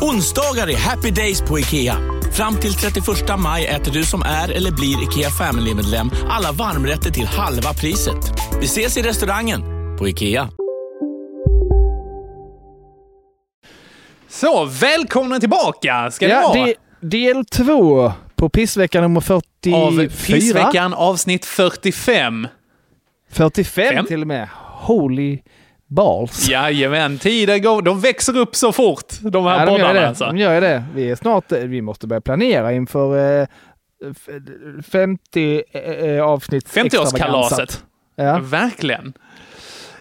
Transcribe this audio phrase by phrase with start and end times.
[0.00, 1.96] Onsdagar är happy days på IKEA.
[2.32, 3.04] Fram till 31
[3.38, 8.32] maj äter du som är eller blir IKEA Family-medlem alla varmrätter till halva priset.
[8.60, 9.60] Vi ses i restaurangen
[9.98, 10.48] på IKEA.
[14.28, 16.72] Så, välkomna tillbaka ska ja, det vara.
[17.00, 19.76] del två på pissvecka nummer 44.
[19.76, 22.48] Av Pissveckan avsnitt 45.
[23.30, 24.06] 45 Fem?
[24.06, 24.48] till och med.
[24.80, 25.38] Holy
[25.88, 26.48] balls.
[26.48, 27.82] Jajamän, tiden går.
[27.82, 30.08] De växer upp så fort, de här Ja, de gör poddarna det.
[30.08, 30.24] alltså.
[30.24, 30.84] De gör det.
[30.94, 33.46] Vi är snart, eh, vi måste börja planera inför eh,
[34.10, 34.28] f-
[34.92, 37.82] 50 eh, avsnitt 50-årskalaset.
[38.16, 38.38] Ja.
[38.42, 39.12] Verkligen.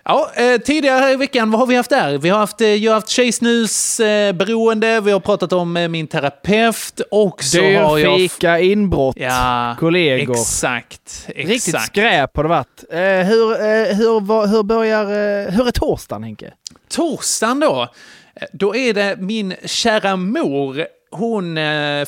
[0.09, 2.17] Ja, eh, tidigare här i veckan, vad har vi haft där?
[2.17, 4.33] Vi har haft, eh, jag har haft tjejsnus, eh,
[5.03, 8.19] vi har pratat om eh, min terapeut och så har jag...
[8.19, 10.33] Dyrfika, inbrott, Ja, kollegor.
[10.33, 11.25] exakt.
[11.27, 11.49] exakt.
[11.49, 12.83] Riktigt skräp har det varit.
[12.91, 15.05] Eh, hur, eh, hur, vad- hur börjar,
[15.51, 16.53] hur är torsdagen Henke?
[16.89, 17.87] Torsdagen då,
[18.53, 21.57] då är det min kära mor, hon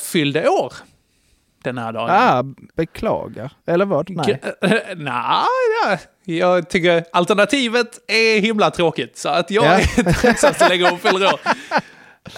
[0.00, 0.72] fyllde år
[1.64, 2.10] den här dagen.
[2.10, 2.42] Ah,
[2.76, 3.52] beklagar.
[3.66, 4.10] Eller vad?
[4.10, 4.40] Nej.
[4.96, 5.44] Nej,
[5.84, 5.98] ja,
[6.38, 9.18] jag tycker alternativet är himla tråkigt.
[9.18, 9.70] Så att jag Ja.
[9.80, 11.40] är tacksam så länge hon fyller år.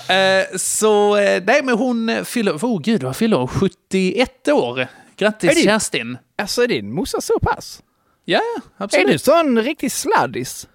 [0.09, 3.49] Eh, så, eh, nej men hon fyller, oh gud vad fyller hon?
[3.49, 4.81] 71 år.
[4.81, 6.19] Är Grattis det- Kerstin.
[6.39, 7.83] Alltså är din morsa så pass?
[8.25, 8.39] Ja,
[8.79, 9.07] Är absolut.
[9.13, 10.69] du sån riktig sladdis?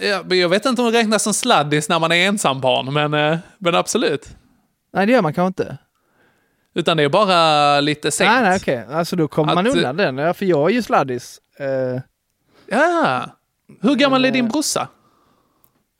[0.00, 3.38] Ja, jag vet inte om hon räknas som sladdis när man är ensambarn, men, eh,
[3.58, 4.28] men absolut.
[4.94, 5.78] Nej, det gör man kanske inte.
[6.74, 8.30] Utan det är bara lite sent.
[8.30, 8.84] Nej, nej, okej.
[8.90, 10.18] Alltså då kommer man Att- undan den.
[10.18, 11.38] Ja, för jag är ju sladdis.
[11.58, 12.00] Eh,
[12.70, 13.26] Ja.
[13.82, 14.88] Hur gammal är din brorsa?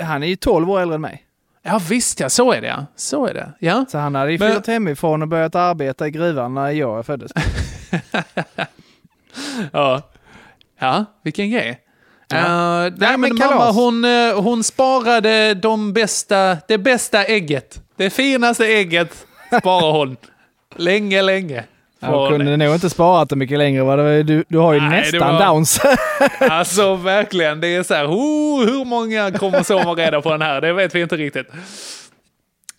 [0.03, 1.27] han är ju 12 år äldre än mig.
[1.63, 2.87] Ja visst ja, så är det ja.
[2.97, 3.53] Så är det.
[3.59, 3.85] Ja.
[3.89, 7.33] Så han hade ju Men- flyttat hemifrån och börjat arbeta i gruvan när jag föddes.
[9.73, 10.03] Ja,
[10.81, 11.81] ja vilken grej.
[12.29, 12.37] Ja.
[12.87, 17.83] Eh, nej, men men mamma hon, eh, hon sparade de bästa, det bästa ägget.
[17.97, 19.27] Det finaste ägget
[19.61, 20.17] sparar hon.
[20.77, 21.65] länge, länge.
[22.01, 24.23] Jag kunde nog inte sparat det mycket längre.
[24.23, 25.81] Du, du har ju Nej, nästan var- downs.
[26.41, 30.61] Alltså verkligen, det är så här, oh, hur många kromosomer är det på den här?
[30.61, 31.47] Det vet vi inte riktigt.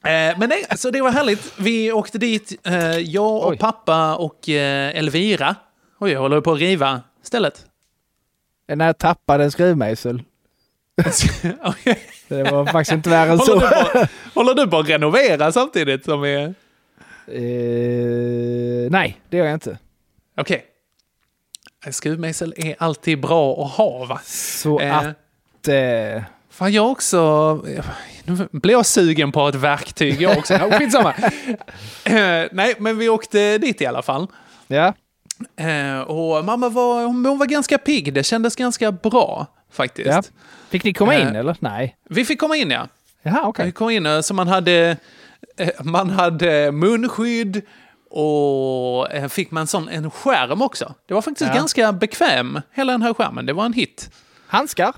[0.03, 1.53] Eh, men nej, så det var härligt.
[1.57, 3.57] Vi åkte dit, eh, jag och Oj.
[3.57, 5.55] pappa och eh, Elvira.
[5.99, 7.65] Oj, jag håller på att riva stället.
[8.75, 10.21] När jag tappade en skruvmejsel.
[12.27, 13.59] Det var faktiskt inte värre än så.
[14.33, 16.53] håller du på att renovera samtidigt som vi...
[17.27, 19.77] Eh, nej, det gör jag inte.
[20.37, 20.65] Okej.
[21.85, 24.19] En Skruvmejsel är alltid bra att ha va?
[24.25, 25.67] Så Eh, att...
[25.67, 27.53] Eh, Fan, jag också...
[28.23, 30.53] Nu blir jag sugen på ett verktyg jag också.
[30.59, 31.13] Ja, Skitsamma.
[32.03, 34.27] Eh, nej, men vi åkte dit i alla fall.
[34.67, 34.93] ja.
[35.57, 38.13] Eh, och mamma var, hon var ganska pigg.
[38.13, 40.07] Det kändes ganska bra faktiskt.
[40.09, 40.21] ja.
[40.69, 41.55] Fick ni komma in Eh, eller?
[41.59, 41.95] Nej.
[42.09, 42.88] Vi fick komma in ja.
[43.21, 43.65] Jaha, okej.
[43.65, 44.97] Vi kom in eh, så man hade, eh,
[45.84, 47.62] man hade munskydd
[48.09, 50.94] och eh, fick man sån, en skärm också.
[51.07, 51.56] Det var faktiskt Ja.
[51.56, 53.45] ganska bekväm, hela den här skärmen.
[53.45, 54.12] Det var en hit.
[54.47, 54.94] Handskar?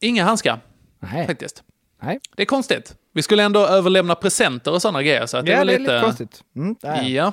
[0.00, 0.60] Inga handskar,
[1.00, 1.26] Nej.
[1.26, 1.62] faktiskt.
[2.02, 2.20] Nej.
[2.36, 2.94] Det är konstigt.
[3.14, 5.26] Vi skulle ändå överlämna presenter och sådana grejer.
[5.26, 6.42] Så att det ja, var det är lite, lite konstigt.
[6.56, 6.76] Mm.
[7.06, 7.32] Ja.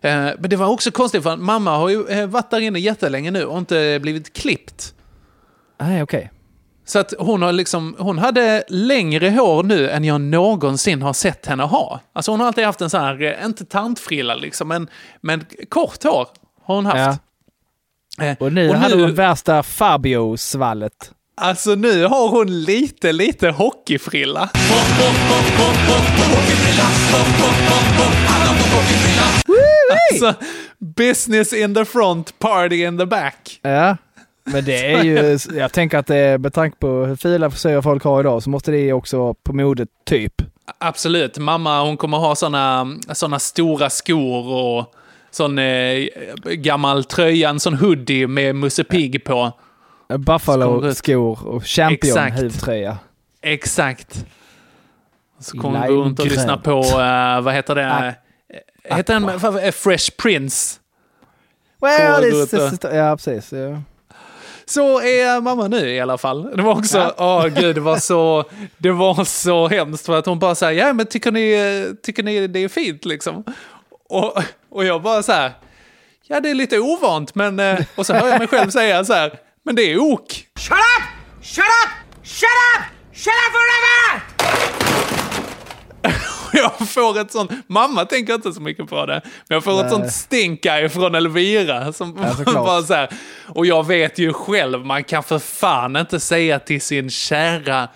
[0.00, 3.30] Eh, Men det var också konstigt för mamma har ju eh, varit där inne jättelänge
[3.30, 4.94] nu och inte blivit klippt.
[5.80, 6.30] Nej, okej.
[6.88, 11.46] Så att hon, har liksom, hon hade längre hår nu än jag någonsin har sett
[11.46, 12.00] henne ha.
[12.12, 14.88] Alltså hon har alltid haft en sån här, eh, inte tantfrilla liksom, men,
[15.20, 16.28] men kort hår
[16.64, 17.20] har hon haft.
[18.20, 21.10] Eh, Och nu hade hon värsta Fabio-svallet.
[21.40, 24.48] Alltså nu har hon lite, lite hockeyfrilla.
[30.10, 30.34] Alltså,
[30.96, 33.58] business in the front, party in the back.
[33.62, 33.96] Ja.
[34.46, 37.82] Men det är ju, jag tänker att det är, med tanke på hur fila frisyrer
[37.82, 40.32] folk har idag så måste det också vara på modet typ.
[40.78, 41.38] Absolut.
[41.38, 44.94] Mamma hon kommer ha såna, såna stora skor och
[45.30, 46.06] sån eh,
[46.44, 49.52] gammal tröja, en sån hoodie med Musse Pigg på.
[50.18, 52.14] Buffalo-skor och champion
[53.42, 54.26] Exakt.
[55.40, 57.92] Så kommer gå runt och lyssna på, eh, vad heter det?
[57.92, 58.06] Ah.
[58.06, 59.28] Eh, Heter den
[59.64, 60.78] eh, Fresh Prince?
[61.80, 63.52] Well, och- it's, ja, precis.
[63.52, 63.82] Ja.
[64.68, 66.56] Så är mamma nu i alla fall.
[66.56, 67.48] Det var också, åh Ja.
[67.60, 68.44] gud, det var så,
[68.78, 72.46] det var så hemskt för att hon bara säger ja men tycker ni, tycker ni
[72.46, 73.44] det är fint liksom?
[74.08, 74.38] Och,
[74.70, 75.52] och jag bara så här,
[76.26, 79.12] ja det är lite ovant men, eh," och så hör jag mig själv säga så
[79.12, 79.32] här,
[79.64, 80.32] men det är ok.
[80.58, 81.02] Shut up!
[81.42, 81.90] Shut up!
[82.22, 82.82] Shut up!
[83.12, 84.22] Shut up forever!
[86.78, 89.80] Jag får ett sånt, mamma tänker inte så mycket på det, men jag får ett
[89.80, 89.90] Nej.
[89.90, 91.92] sånt stink från Elvira.
[91.92, 93.08] Som Ja, bara så här,
[93.46, 97.88] och jag vet ju själv, man kan för fan inte säga till sin kära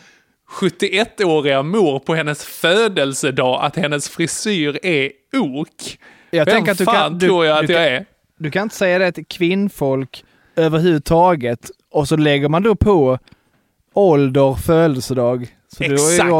[0.50, 5.98] 71-åriga mor på hennes födelsedag att hennes frisyr är ok.
[6.30, 8.06] Jag Vem tänker att du fan kan, du, tror jag att du, jag är?
[8.38, 10.24] du kan inte säga det till kvinnfolk
[10.56, 13.18] överhuvudtaget och så lägger man då på
[13.94, 15.56] ålder, födelsedag.
[15.76, 16.30] Så du har ju Exakt.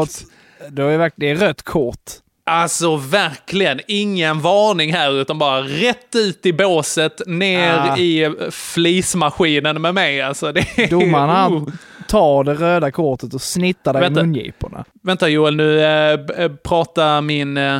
[0.83, 2.11] Har ju verkligen, det är rött kort.
[2.43, 7.97] Alltså verkligen, ingen varning här utan bara rätt ut i båset, ner Ah.
[7.97, 10.21] i flismaskinen med mig.
[10.21, 11.35] Alltså, det är, Domaren Oh.
[11.35, 11.77] han
[12.07, 14.23] tar det röda kortet och snittar dig i Vänta.
[14.23, 14.85] mungiporna.
[15.03, 16.17] Vänta Joel, nu äh,
[16.63, 17.79] pratar min, eh,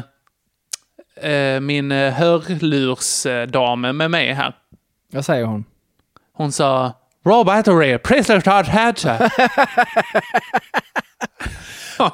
[1.62, 4.54] min hörlursdam med mig här.
[5.14, 5.66] Vad säger hon?
[6.34, 6.94] Hon sa
[7.26, 9.18] Raw battery, please start hatcha.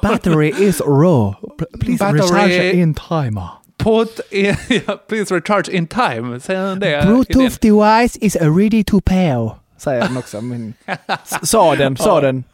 [0.02, 1.34] Battery is raw.
[1.80, 3.48] Please Battery- recharge in timer.
[3.76, 4.56] Put in,
[4.86, 6.40] ja, please recharge in time.
[6.40, 7.06] Säger hon det?
[7.06, 9.50] Bluetooth device is ready to pair.
[9.76, 10.40] Säger den också.
[10.40, 10.74] Men...
[11.42, 12.44] Sa den, sa den.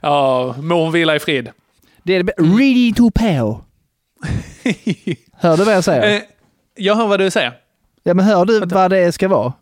[0.00, 1.50] Ja, må hon vila i frid.
[2.02, 2.24] Det är
[2.58, 3.56] ready to pair.
[5.32, 6.16] Hör du vad jag säger?
[6.16, 6.22] Eh,
[6.74, 7.52] jag hör vad du säger.
[8.02, 9.52] Ja, men hör du vad det ska vara?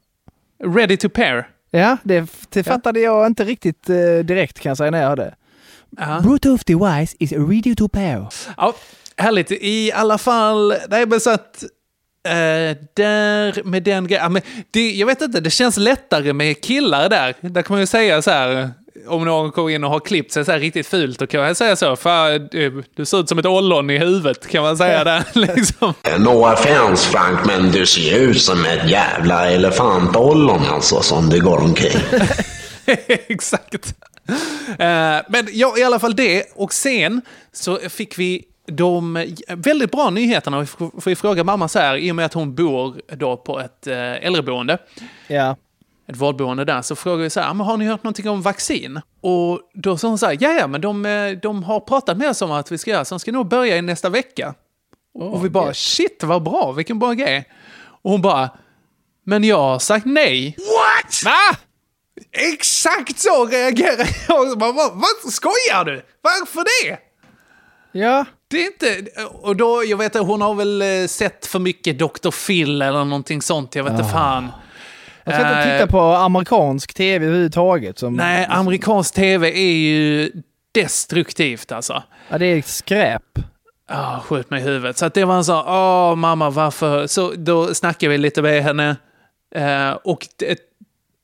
[0.65, 1.49] Ready to pair.
[1.71, 5.35] Ja, det, det fattade jag inte riktigt eh, direkt kan jag säga när jag hörde.
[5.99, 6.21] Ja.
[6.23, 8.27] Bluetooth device is ready to pair.
[8.57, 8.75] Ja,
[9.17, 9.51] härligt.
[9.51, 11.63] I alla fall, nej men så att...
[12.29, 16.61] eh, där med den grejen, ja, men det, jag vet inte, det känns lättare med
[16.65, 17.35] killar där.
[17.41, 18.71] Där kan man ju säga så här,
[19.09, 21.57] om någon kommer in och har klippt sig så här riktigt fult, då kan jag
[21.57, 25.05] säga så, fan, du, du ser ut som ett ollon i huvudet, kan man säga
[25.05, 25.25] där.
[25.33, 25.95] Liksom.
[26.19, 31.39] No offense Frank, men du ser ju ut som ett jävla elefantollon alltså som det
[31.39, 32.01] går omkring.
[33.07, 33.95] Exakt.
[34.71, 36.45] Eh, men ja, i alla fall det.
[36.55, 37.23] Och sen
[37.53, 40.61] så fick vi de väldigt bra nyheterna.
[40.61, 43.87] Vi får fråga mamma så här, i och med att hon bor då på ett
[43.87, 43.97] eh,
[44.27, 44.79] äldreboende,
[45.29, 45.57] Ja.
[46.09, 49.01] ett vårdboende där, så frågar vi så här, men har ni hört någonting om vaccin?
[49.21, 52.31] Och då sa hon så här, ja, ja, men de, eh, de har pratat med
[52.31, 54.55] oss om att vi ska göra, så de ska nog börja i nästa vecka.
[55.15, 57.49] och vi bara, shit vad bra, vilken bra grej.
[58.03, 58.51] Och hon bara,
[59.25, 60.57] men jag har sagt nej.
[60.59, 61.25] What?
[61.25, 61.57] Va?
[62.33, 64.59] Exakt så reagerar jag.
[64.59, 66.03] Bara, vad, skojar du?
[66.23, 66.99] Varför det?
[67.93, 68.25] Ja.
[68.49, 69.11] Det är inte...
[69.33, 72.47] Och då, jag vet att hon har väl eh, sett för mycket Dr.
[72.47, 73.75] Phil eller någonting sånt.
[73.75, 74.49] Jag vet inte fan.
[75.25, 77.99] Jag ska inte Eh, titta på amerikansk tv överhuvudtaget.
[77.99, 80.33] Som, Nej, amerikansk tv är ju
[80.73, 82.03] destruktivt alltså.
[82.29, 83.23] Ja, det är skräp.
[83.89, 84.99] Ah, skjut mig i huvudet.
[84.99, 87.07] Så att det var en sån, åh mamma varför?
[87.07, 88.97] Så då snackade vi lite med henne.
[89.55, 90.27] Eh, och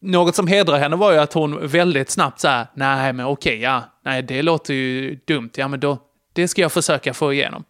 [0.03, 3.61] något som hedrar henne var ju att hon väldigt snabbt så här, nej men okej,
[3.61, 5.99] ja, nej det låter ju dumt, ja men då,
[6.33, 7.65] det ska jag försöka få igenom.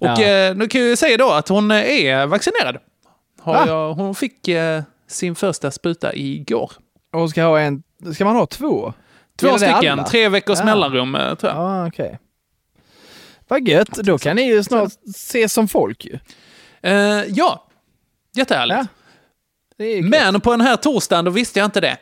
[0.00, 0.22] Och Ja.
[0.22, 2.76] eh, nu kan jag ju säga då att hon eh, är vaccinerad.
[3.44, 3.64] Va?
[3.66, 6.72] jag, hon fick eh, sin första spruta igår.
[7.12, 7.82] Och hon ska ha en...
[8.14, 8.92] Ska man ha två?
[9.36, 10.64] Två stycken, tre veckors Ja.
[10.64, 11.62] mellanrum eh, tror jag.
[11.62, 12.18] Ja, okej.
[13.48, 13.88] Vad gött.
[13.90, 16.18] Då kan ni ju snart ses som folk ju.
[16.82, 17.66] Eh, ja,
[18.36, 18.78] jättehärligt.
[18.80, 18.86] Ja.
[20.02, 21.96] Men på den här torsdagen, då visste jag inte det.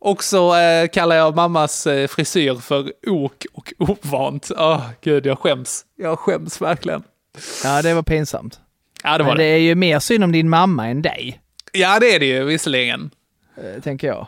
[0.00, 4.50] Och så eh, kallar jag mammas eh, frisyr för ok och ovant.
[4.56, 5.84] Åh, gud, jag skäms.
[5.96, 7.02] Jag skäms verkligen.
[7.64, 8.60] Ja, det var pinsamt.
[9.02, 9.44] Ja, det var Men det.
[9.44, 11.40] det är ju mer synd om din mamma än dig,
[11.72, 13.10] Ja, det är det ju visserligen.
[13.56, 14.26] eh, tänker jag.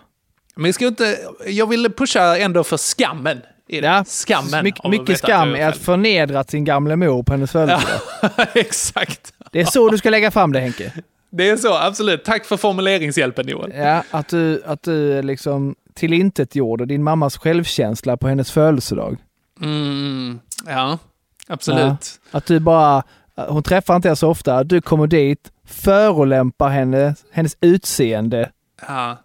[0.54, 3.40] Men jag, ska inte, jag vill pusha ändå för skammen.
[3.66, 4.64] Ja, Skammen.
[4.64, 8.00] My, mycket skam är att förnedra sin gamla mor på hennes födelsedag.
[8.54, 9.32] Exakt.
[9.52, 10.92] Det är så du ska lägga fram det Henke.
[11.36, 12.24] Det är så, absolut.
[12.24, 13.72] Tack för formuleringshjälpen Joel.
[13.76, 19.16] Ja, att du, att du liksom tillintetgjorde din mammas självkänsla på hennes födelsedag.
[19.62, 20.98] Mm, ja,
[21.46, 22.20] absolut.
[22.30, 23.02] Att du bara,
[23.48, 28.50] hon träffar inte er så ofta, du kommer dit, förolämpar henne, hennes utseende
[28.88, 29.16] Ja.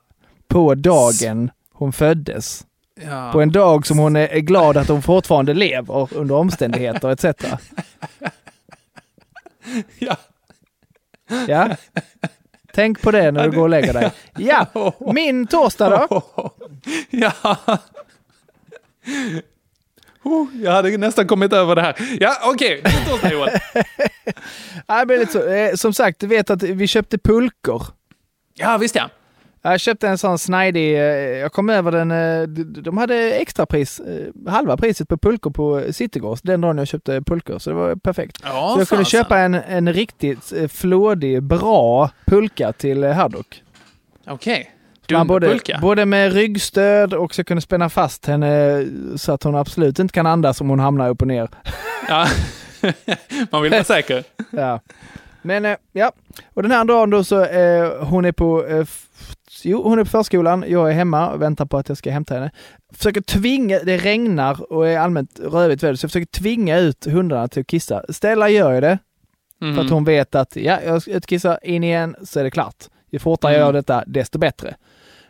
[0.48, 2.65] på dagen hon föddes.
[3.06, 3.32] Ja.
[3.32, 7.25] På en dag som hon är glad att hon fortfarande lever under omständigheter etc.
[10.00, 10.18] ja.
[11.47, 11.69] Ja,
[12.73, 14.11] Tänk på det när du går och lägger dig.
[14.38, 14.65] Ja,
[15.13, 16.21] min torsdag då?
[17.09, 17.57] Ja.
[20.23, 21.95] Oh, jag hade nästan kommit över det här.
[22.19, 22.79] Ja, okej.
[22.79, 22.91] Okay.
[22.91, 23.29] Din torsdag
[25.17, 25.47] lite så.
[25.50, 27.83] Eh, Som sagt, du vet att vi köpte pulkor.
[28.53, 29.09] Ja, visst ja.
[29.63, 31.01] Jag köpte en sån snajdig, eh,
[31.39, 35.84] jag kom över den, eh, de- de hade extrapris, eh, halva priset på pulkor på
[35.91, 38.38] Citygross den dagen jag köpte pulkor, så det var perfekt.
[38.44, 43.63] Ja, så jag kunde köpa en, en riktigt flådig, bra pulka till Haddock.
[44.27, 44.72] Okej.
[45.18, 45.48] Man både,
[45.82, 50.25] både med ryggstöd och så kunde spänna fast henne så att hon absolut inte kan
[50.25, 51.50] andas om hon hamnar upp och ner.
[52.10, 52.27] Ja.
[53.51, 54.24] Man vill vara säker.
[54.51, 54.80] Ja.
[55.41, 56.12] Men ja,
[56.53, 58.86] och den här dagen då så, eh, hon är på eh,
[59.65, 62.34] Jo, hon är på förskolan, jag är hemma och väntar på att jag ska hämta
[62.34, 62.51] henne.
[62.94, 67.48] Försöker tvinga, det regnar och är allmänt rövigt väder, så jag försöker tvinga ut hundarna
[67.48, 68.03] till att kissa.
[68.10, 68.98] Stella gör ju det,
[69.62, 69.75] Mm.
[69.75, 72.51] för att hon vet att ja, jag ska ut kissa in igen så är det
[72.51, 72.75] klart.
[73.12, 73.68] Ju fortare jag Mm.
[73.68, 74.75] gör detta, desto bättre.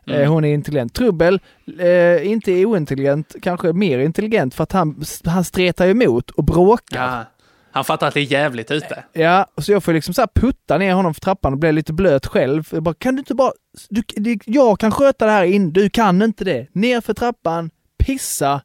[0.08, 0.30] Eh, Mm.
[0.32, 0.94] hon är intelligent.
[0.94, 1.40] Trubbel,
[1.80, 7.08] eh, inte ointelligent, kanske mer intelligent för att han, han stretar emot och bråkar.
[7.08, 7.24] Ja.
[7.72, 9.04] Han fattar att det är jävligt ute.
[9.14, 12.26] Ja, så jag får liksom så putta ner honom för trappan och bli lite blöt
[12.28, 12.68] själv.
[12.72, 13.52] Jag bara, kan du inte bara...
[13.90, 14.04] Du,
[14.46, 16.68] jag kan sköta det här in, du kan inte det.
[16.74, 18.62] Ner för trappan, pissa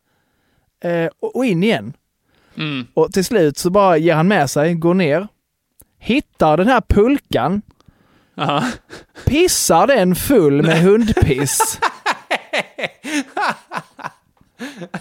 [0.84, 1.92] eh, och, in igen.
[2.56, 2.86] Mm.
[2.94, 5.28] Och till slut så bara ger han med sig, går ner,
[5.98, 7.62] hittar den här pulkan,
[8.34, 8.64] Ja.
[9.26, 11.80] pissar den full med hundpiss.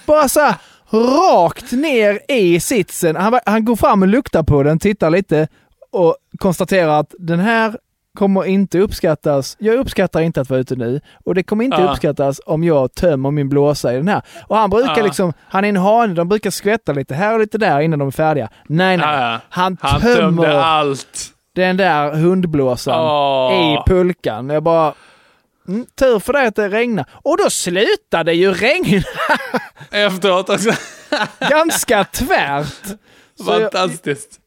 [0.06, 0.56] Bara så här
[0.96, 3.16] rakt ner i sitsen.
[3.16, 5.48] Han, han går fram och luktar på den, tittar lite
[5.92, 7.78] och konstaterar att den här
[8.18, 9.56] kommer inte uppskattas.
[9.60, 11.92] Jag uppskattar inte att vara ute nu och det kommer inte Ja.
[11.92, 14.22] uppskattas om jag tömmer min blåsa i den här.
[14.48, 15.04] Och han brukar Ja.
[15.04, 18.08] liksom, han är en hane, de brukar skvätta lite här och lite där innan de
[18.08, 18.50] är färdiga.
[18.68, 19.08] Nej, nej.
[19.22, 19.40] Ja.
[19.50, 21.32] Han, Han tömmer allt.
[21.56, 23.06] den där hundblåsan
[23.54, 24.50] i pulkan.
[24.50, 24.94] Jag bara,
[25.68, 27.06] mm, tur för dig att det regnar.
[27.14, 29.04] Och då slutade ju regna
[29.92, 30.72] Efteråt också.
[31.40, 32.84] ganska tvärt.
[33.46, 34.40] Så jag, Fantastiskt.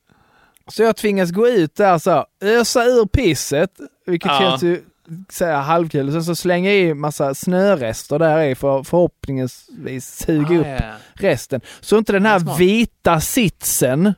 [0.70, 3.70] så jag tvingas gå ut där så, ösa ur pisset,
[4.06, 4.38] vilket Ja.
[4.40, 4.82] känns ju
[5.46, 6.12] halvkul.
[6.12, 10.92] Sen så slänga i massa snörester där i för förhoppningsvis suga upp Ah, ja.
[11.14, 11.60] resten.
[11.80, 14.14] Så inte den här vita sitsen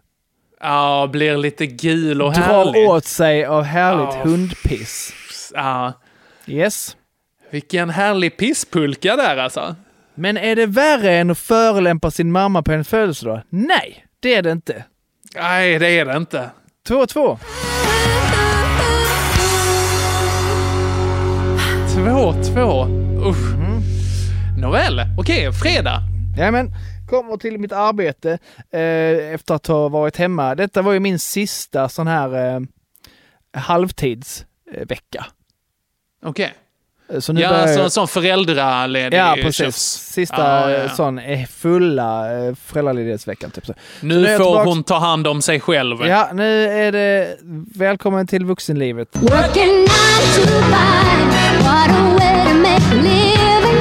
[0.61, 2.88] Ja, blir lite gul och drar härlig.
[2.88, 4.23] åt sig av härligt Ja.
[4.25, 5.12] hundpiss.
[5.54, 5.92] Ja.
[6.47, 6.97] Yes.
[7.50, 9.76] Vilken härlig pisspulka där alltså.
[10.14, 13.42] Men är det värre än att förolämpa sin mamma på en födelsedag?
[13.49, 14.85] Nej, det är det inte.
[15.35, 16.50] Nej, det är det inte.
[16.88, 17.38] 2-2.
[21.97, 23.30] 2-2.
[23.30, 23.54] Usch.
[23.54, 23.80] Mm.
[24.59, 26.00] Nåväl, okej, fredag.
[26.37, 26.73] Jajamän,
[27.09, 28.38] kommer till mitt arbete
[28.70, 30.54] eh, efter att ha varit hemma.
[30.54, 32.61] Detta var ju min sista sån här eh,
[33.52, 35.18] halvtidsvecka.
[35.18, 35.39] Eh.
[36.24, 36.54] Okej.
[37.12, 39.56] Eh, så nu Ja, börjar så, som föräldraledig Ja, precis.
[39.56, 40.12] tjafs.
[40.12, 40.88] Sista Ja, ja.
[40.88, 42.24] sån eh, fulla
[42.66, 43.50] föräldraledighetsveckan.
[43.50, 43.74] Typ så.
[44.00, 46.06] Nu Så nu är får tillbaks- hon ta hand om sig själv.
[46.06, 47.36] Ja, nu är det
[47.76, 49.08] välkommen till vuxenlivet.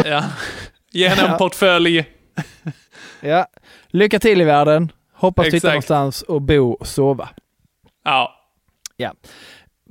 [0.05, 0.24] Ja.
[0.91, 1.38] Ge henne en Ja.
[1.38, 2.05] portfölj.
[3.22, 3.48] Ja.
[3.88, 4.91] Lycka till i världen.
[5.13, 7.29] Hoppas du hittar någonstans och bo och sova.
[8.05, 8.36] Ja.
[8.98, 9.13] Ja.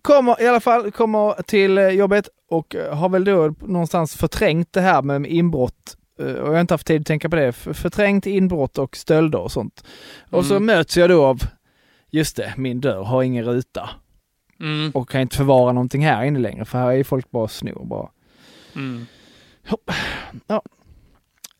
[0.02, 4.80] Kommer i alla fall kommer till jobbet och eh, har väl då någonstans förträngt det
[4.80, 5.96] här med inbrott.
[6.18, 7.52] eh, Och jag har inte haft tid att tänka på det.
[7.52, 9.84] Förträngt inbrott och stölder och sånt.
[10.30, 10.66] Och så Mm.
[10.66, 11.40] möts jag då av,
[12.10, 13.90] just det, min dörr har ingen ruta.
[14.60, 14.90] Mm.
[14.94, 18.08] Och kan inte förvara någonting här inne längre för här är folk bara snor bara.
[18.76, 19.06] Mm.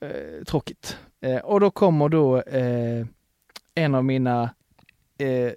[0.01, 0.99] Eh, tråkigt.
[1.21, 3.07] Eh, och då kommer då eh,
[3.75, 4.43] en av mina,
[5.19, 5.53] eh,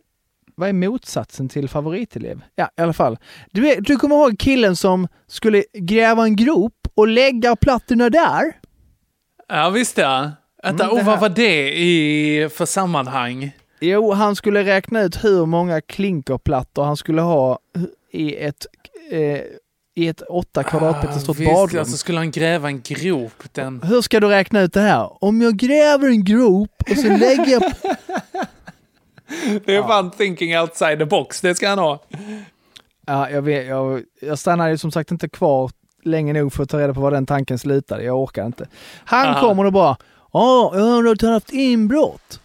[0.62, 2.42] vad är motsatsen till favoritelev?
[2.56, 3.18] Ja, i alla fall.
[3.52, 8.52] Du, du kommer ihåg killen som skulle gräva en grop och lägga plattorna där?
[9.50, 10.32] Ja, visst ja.
[10.64, 13.52] Vänta, Mm, oh, vad var det i för sammanhang?
[13.80, 17.60] Jo, han skulle räkna ut hur många klinkerplattor han skulle ha
[18.12, 18.66] i ett,
[19.12, 19.40] eh,
[19.96, 21.78] i ett åtta kvadratmeter stort Ah, visst, badrum.
[21.78, 23.44] ja, så skulle han gräva en grop.
[23.52, 23.82] Den...
[23.84, 25.24] Hur ska du räkna ut det här?
[25.24, 27.64] Om jag gräver en grop och så lägger jag
[29.66, 32.04] Det är fan thinking outside the box, det ska han ha.
[33.06, 35.72] Ja, jag, vet, jag, jag stannade ju som sagt inte kvar
[36.04, 38.04] länge nog för att ta reda på var den tanken slutade.
[38.04, 38.68] Jag orkar inte.
[39.06, 39.42] Han Aha.
[39.42, 39.98] kommer och bara
[40.34, 42.40] Ja, jag har du har haft inbrott.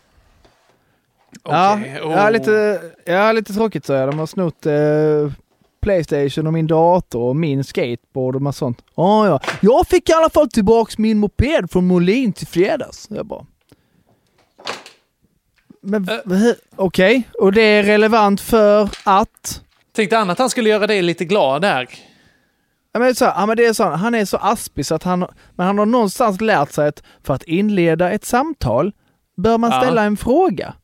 [1.45, 2.33] Ja, Okej, ja, oh.
[2.33, 4.09] lite, ja, lite tråkigt så jag.
[4.09, 5.33] De har snott eh,
[5.81, 8.83] Playstation och min dator och min skateboard och massa sånt.
[8.95, 9.41] Ja, ja.
[9.61, 13.07] Jag fick i alla fall tillbaks min moped från Molin till fredags.
[13.11, 13.47] Jag bara...
[15.87, 16.53] Men uh.
[16.77, 19.63] okej, och det är relevant för att...
[19.97, 21.89] Tänkte han att han skulle göra dig lite glad där?
[22.93, 25.27] Ja, men så, ja, men det är så, han är så aspig så att han,
[25.55, 28.93] men han har någonstans lärt sig att för att inleda ett samtal
[29.37, 29.81] bör man Ja.
[29.81, 30.75] ställa en fråga.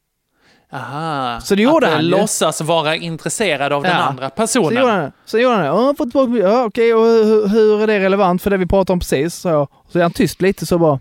[0.72, 1.40] Aha.
[1.40, 2.10] Så det gjorde att, eh, han ju.
[2.10, 4.02] låtsas vara intresserad av den Ja.
[4.02, 4.80] andra Så personen.
[4.80, 5.12] gjorde han.
[5.24, 5.68] Så gjorde han det.
[5.68, 8.92] Ja, fått tillbaka, ja okej, och hur, hur är det relevant för det vi pratade
[8.92, 9.34] om precis?
[9.34, 11.00] Så, så är han tyst lite så bara.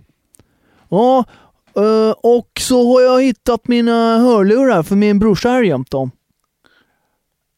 [0.90, 1.24] Ja,
[1.76, 6.12] eh, och så har jag hittat mina hörlurar för min brorsa här jämt dem.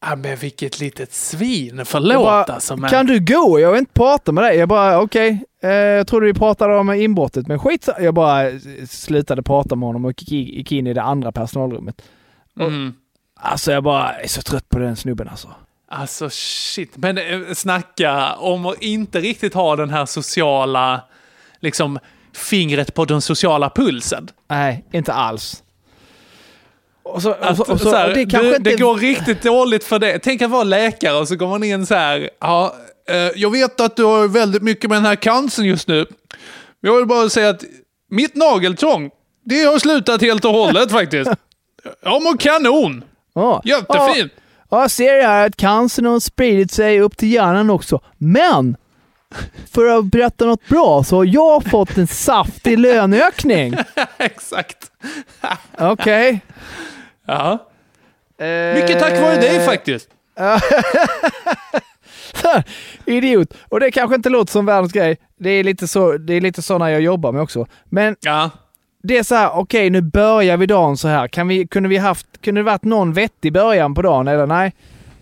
[0.06, 1.78] Ja, men vilket litet svin.
[1.78, 2.76] Jag Förlåt bara, alltså.
[2.76, 2.90] Men...
[2.90, 3.60] Kan du gå?
[3.60, 4.56] Jag vill inte prata med dig.
[4.56, 8.50] Jag bara, okej, eh, jag trodde vi pratade om inbrottet, men skit Jag bara
[8.88, 12.02] slutade prata med honom och gick, gick in i det andra personalrummet.
[12.60, 12.94] Mm.
[13.40, 15.48] Alltså jag bara är så trött på den snubben alltså.
[15.88, 16.96] Alltså shit.
[16.96, 21.00] Men eh, snacka om att inte riktigt ha den här sociala,
[21.60, 21.98] liksom
[22.34, 24.28] fingret på den sociala pulsen.
[24.50, 25.62] Nej, inte alls.
[27.02, 28.70] Och så, och Att, så, och så, så här, och det kanske det, inte...
[28.70, 30.18] det går riktigt dåligt för det.
[30.18, 32.30] Tänk att vara läkare och så går man in så här.
[32.40, 32.74] Ja,
[33.08, 36.06] eh, jag vet att du har väldigt mycket med den här cancern just nu.
[36.80, 37.64] Men Jag vill bara säga att
[38.10, 39.10] mitt nageltrång,
[39.44, 41.30] det har slutat helt och hållet faktiskt.
[42.02, 43.04] Jag mår kanon.
[43.34, 43.62] Ja.
[43.64, 44.32] Jättefint.
[44.70, 48.00] Ja, jag ser här att cancern har spridit sig upp till hjärnan också.
[48.18, 48.76] Men!
[49.72, 53.74] För att berätta något bra så har jag fått en saftig löneökning.
[54.18, 54.90] Exakt.
[55.78, 56.40] Okej.
[57.26, 57.68] Ja.
[58.74, 60.08] Mycket tack vare dig faktiskt.
[63.06, 63.54] Idiot.
[63.68, 65.16] Och det kanske inte låter som världens grej.
[65.38, 67.66] Det är lite så, det är lite så när jag jobbar med också.
[67.84, 68.50] Men Ja.
[69.02, 71.28] det är så här, okej nu börjar vi dagen så här.
[71.28, 74.72] Kan vi, kunde vi haft, kunde det varit någon vettig början på dagen eller nej?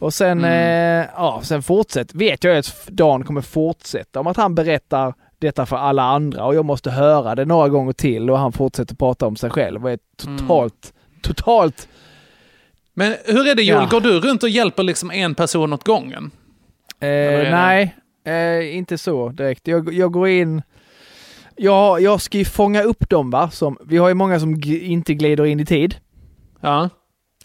[0.02, 2.14] Och sen, eh, ja, sen fortsätt.
[2.14, 6.54] Vet jag att dagen kommer fortsätta om att han berättar detta för alla andra och
[6.54, 9.90] jag måste höra det några gånger till och han fortsätter prata om sig själv och
[9.90, 10.92] är totalt,
[11.22, 11.88] totalt
[12.94, 13.88] Men hur är det Joel, Ja.
[13.90, 16.30] går du runt och hjälper liksom en person åt gången?
[17.00, 17.08] Eh,
[17.50, 19.68] nej, eh, inte så direkt.
[19.68, 20.62] Jag, jag går in...
[21.56, 23.50] Ja, jag ska ju fånga upp dem va.
[23.50, 25.96] Som, vi har ju många som inte glider in i tid.
[26.60, 26.88] Ja.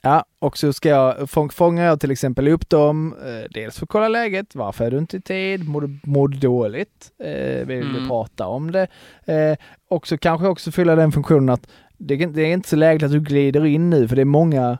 [0.01, 3.15] Ja, och så ska jag fång, fånga jag till exempel upp dem.
[3.25, 4.55] Eh, dels för att kolla läget.
[4.55, 5.69] Varför är du inte i tid?
[5.69, 7.11] Mår du, mår du dåligt?
[7.23, 8.07] Eh, vill du Mm.
[8.07, 8.87] prata om det?
[9.25, 9.57] Eh,
[9.89, 11.67] och så kanske också fylla den funktionen att
[11.97, 14.77] det, det är inte så lägligt att du glider in nu för det är många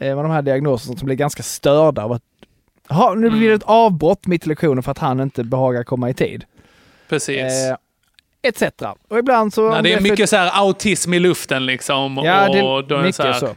[0.00, 2.22] eh, med de här diagnoserna som blir ganska störda av att
[2.88, 6.10] ha, nu blir det ett avbrott mitt i lektionen för att han inte behagar komma
[6.10, 6.44] i tid.
[7.08, 7.38] Precis.
[7.40, 7.76] Eh,
[8.42, 8.62] etc.
[9.08, 9.70] Och ibland så...
[9.70, 12.20] Nej, det är för- mycket så här autism i luften liksom.
[12.24, 13.32] Ja, och det är mycket så.
[13.32, 13.54] så.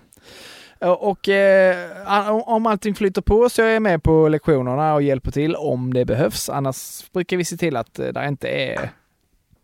[0.84, 5.32] Här, Och eh, om- allting flyter på så är jag med på lektionerna och hjälper
[5.32, 6.50] till om det behövs.
[6.50, 8.90] Annars brukar vi se till att eh, det inte är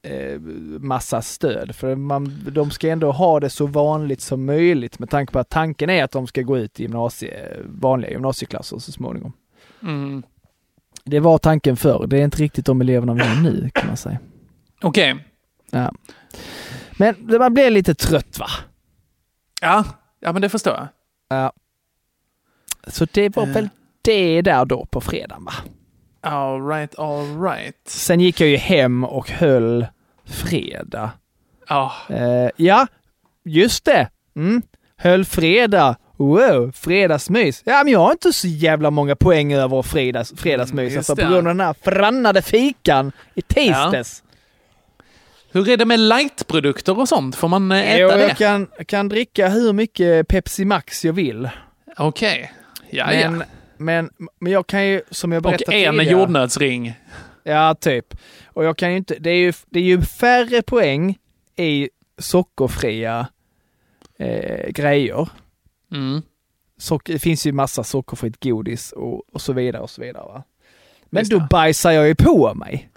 [0.01, 0.39] eh,
[0.79, 1.75] massa stöd.
[1.75, 5.49] För man, de ska ändå ha det så vanligt som möjligt med tanke på att
[5.49, 9.34] tanken är att de ska gå ut i gymnasie, vanliga gymnasieklasser så småningom.
[9.84, 10.23] Mm.
[11.03, 12.08] Det var tanken förr.
[12.08, 14.19] Det är inte riktigt de eleverna vi har nu kan man säga.
[14.82, 15.25] Okej.
[15.71, 15.91] Ja.
[16.97, 18.47] Men man blir lite trött va?
[19.62, 19.86] Ja.
[20.19, 20.88] ja, men det förstår jag.
[21.29, 21.51] Ja.
[22.87, 23.49] Så det var Eh.
[23.53, 23.69] väl
[24.01, 25.53] det där då på fredagen va?
[26.21, 27.75] All right, all right.
[27.87, 29.85] Sen gick jag ju hem och höll
[30.25, 31.11] fredag.
[31.67, 32.87] Ja, Eh, ja,
[33.45, 34.09] just det.
[34.35, 34.61] Mm.
[34.97, 35.95] Höll fredag.
[36.17, 37.61] Wow, fredagsmys.
[37.65, 40.87] Ja, men jag har inte så jävla många poäng över fredags, fredagsmys.
[40.91, 44.23] Mm, alltså, på grund av den här frannade fikan i tisdags.
[45.51, 47.35] Hur är det med lightprodukter och sånt?
[47.35, 48.21] Får man eh, äta Jo, det?
[48.21, 51.49] jag kan, kan dricka hur mycket Pepsi Max jag vill.
[51.97, 52.53] Okej.
[52.89, 53.45] Ja, men, ja.
[53.77, 54.09] men,
[54.39, 56.19] men jag kan ju, som jag Och berättade en tidigare...
[56.19, 56.93] jordnötsring.
[57.43, 58.17] Ja, typ.
[58.45, 61.17] Och jag kan ju inte, det är ju, det är ju färre poäng
[61.55, 63.27] i sockerfria
[64.17, 65.29] eh, grejer.
[65.91, 66.21] Mm.
[66.77, 70.23] Socker, det finns ju massa sockerfritt godis och, och så vidare och så vidare.
[70.23, 70.43] Va?
[71.10, 71.48] Men Just då det.
[71.50, 72.89] bajsar jag ju på mig.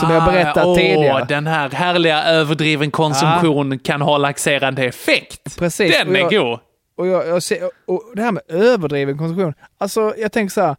[0.00, 1.24] Som jag berättat åh, tidigare.
[1.28, 5.58] Den här härliga överdriven konsumtion kan ha laxerande effekt.
[5.58, 5.98] Precis.
[5.98, 6.58] Den och är jag, god.
[6.96, 9.54] Och, jag, jag ser, och det här med överdriven konsumtion.
[9.78, 10.76] Alltså, jag tänker så här.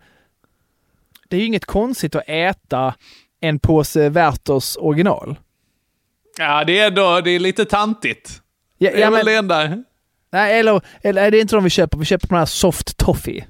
[1.29, 2.93] Det är ju inget konstigt att äta
[3.41, 5.35] en påse Werthers original.
[6.37, 8.41] Ja, det är, ändå, det är lite tantigt.
[8.77, 9.83] Ja, ja, men- det enda.
[10.31, 11.97] Nej, eller, eller är det inte de vi köper?
[11.97, 13.45] Vi köper på den här soft toffee.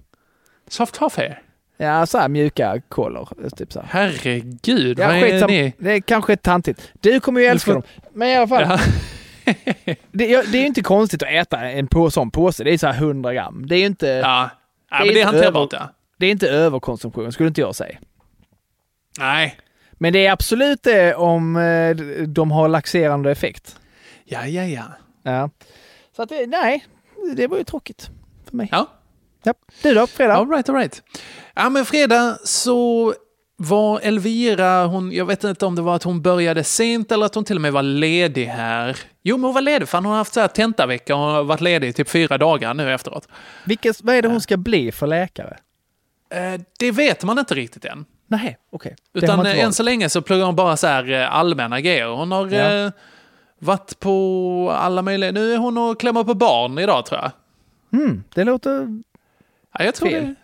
[0.69, 1.36] Soft toffee?
[1.77, 3.49] Ja, så här mjuka kolor.
[3.57, 3.88] Typ så här.
[3.91, 5.47] Herregud, Ja, vad är skitsam.
[5.51, 5.71] det?
[5.77, 6.91] Det är kanske tantigt.
[7.01, 7.83] Du kommer ju älska får- dem.
[8.13, 8.61] Men i alla fall.
[8.69, 8.79] Ja.
[10.11, 12.63] det, ja, det är ju inte konstigt att äta en på, sån påse.
[12.63, 13.65] Det är så här 100 gram.
[13.67, 14.07] Det är ju inte...
[14.07, 14.49] Ja,
[14.91, 15.91] ja är men det är hanterbart över- ja.
[16.17, 17.97] Det är inte överkonsumtion, skulle inte jag säga.
[19.19, 19.55] Nej.
[19.93, 21.95] Men det är absolut det om eh,
[22.27, 23.79] de har laxerande effekt.
[24.25, 24.83] Ja, ja, ja.
[25.23, 25.49] Ja.
[26.15, 26.85] Så att det, nej,
[27.35, 28.09] det var ju tråkigt
[28.49, 28.69] för mig.
[28.71, 28.88] Ja.
[29.45, 29.53] Ja.
[29.84, 30.36] Du då, fredag?
[30.36, 31.03] All right, all right.
[31.55, 33.13] Ja, men fredag så
[33.58, 37.36] var Elvira, hon, jag vet inte om det var att hon började sent eller att
[37.36, 38.97] hon till och med var ledig här.
[39.23, 41.62] Jo, men hon var ledig för hon har haft så här tentavecka och har varit
[41.62, 43.27] ledig i typ fyra dagar nu efteråt.
[43.65, 45.58] Vilket, vad är det hon ska bli för läkare?
[46.29, 48.05] Eh, det vet man inte riktigt än.
[48.27, 48.95] Nej, okej.
[49.13, 52.05] Har Utan eh, än så länge så pluggar hon bara så här eh, allmänna grejer.
[52.08, 52.91] Hon har Ja.
[53.60, 55.31] varit på alla möjliga...
[55.31, 57.31] Nu är hon och klämmer på barn idag tror jag.
[58.01, 58.88] Mm, det låter...
[59.79, 60.23] Ja, jag tror Fel.
[60.25, 60.35] det.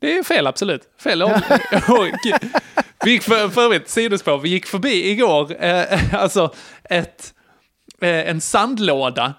[0.00, 0.82] Det är fel, absolut.
[1.02, 1.22] Fel.
[1.22, 1.30] Och,
[3.04, 5.84] vi gick för, för övrigt, sidospår, vi gick förbi igår, eh,
[6.22, 6.52] alltså
[6.84, 7.34] ett,
[8.00, 9.34] eh, en sandlåda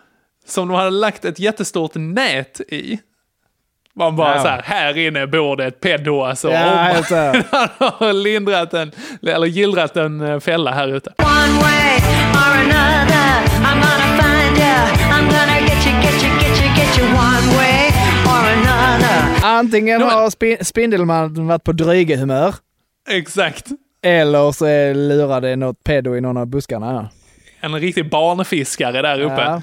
[0.46, 3.00] som de hade lagt ett jättestort nät i.
[3.96, 4.42] Man bara Ja.
[4.42, 6.52] så här, här inne bor det ett pedo alltså.
[6.52, 6.60] Ja.
[6.60, 8.92] Han har lindrat en,
[9.28, 11.14] eller gillrat en eh, fälla här ute.
[11.18, 11.98] One way
[12.34, 14.03] or another, I'm gonna
[19.44, 22.56] Antingen har spin- Spindelmannen varit på drygehumör
[23.10, 23.68] Exakt.
[24.02, 27.10] eller så är lurade något pedo i någon av buskarna.
[27.60, 29.42] En riktig barnfiskare där uppe.
[29.42, 29.62] Ja.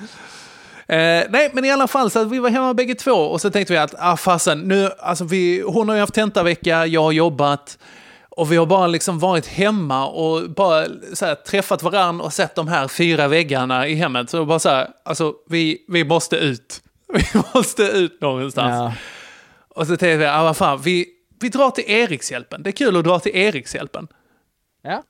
[0.97, 3.73] Eh, nej, men i alla fall så vi var hemma bägge två och så tänkte
[3.73, 7.79] vi att, ah fasen, nu, alltså vi, hon har ju haft tentavecka, jag har jobbat
[8.31, 10.81] och vi har bara liksom varit hemma och bara
[11.21, 14.31] här, träffat varann och sett de här fyra väggarna i hemmet.
[14.31, 16.81] Så bara så här, alltså vi, vi måste ut.
[17.13, 18.73] Vi måste ut någonstans.
[18.73, 18.93] Ja.
[19.75, 21.07] Och så tänkte vi, ah vad fan, vi,
[21.41, 22.63] vi drar till Erikshjälpen.
[22.63, 24.09] Det är kul att dra till Erikshjälpen.
[24.83, 25.03] Ja.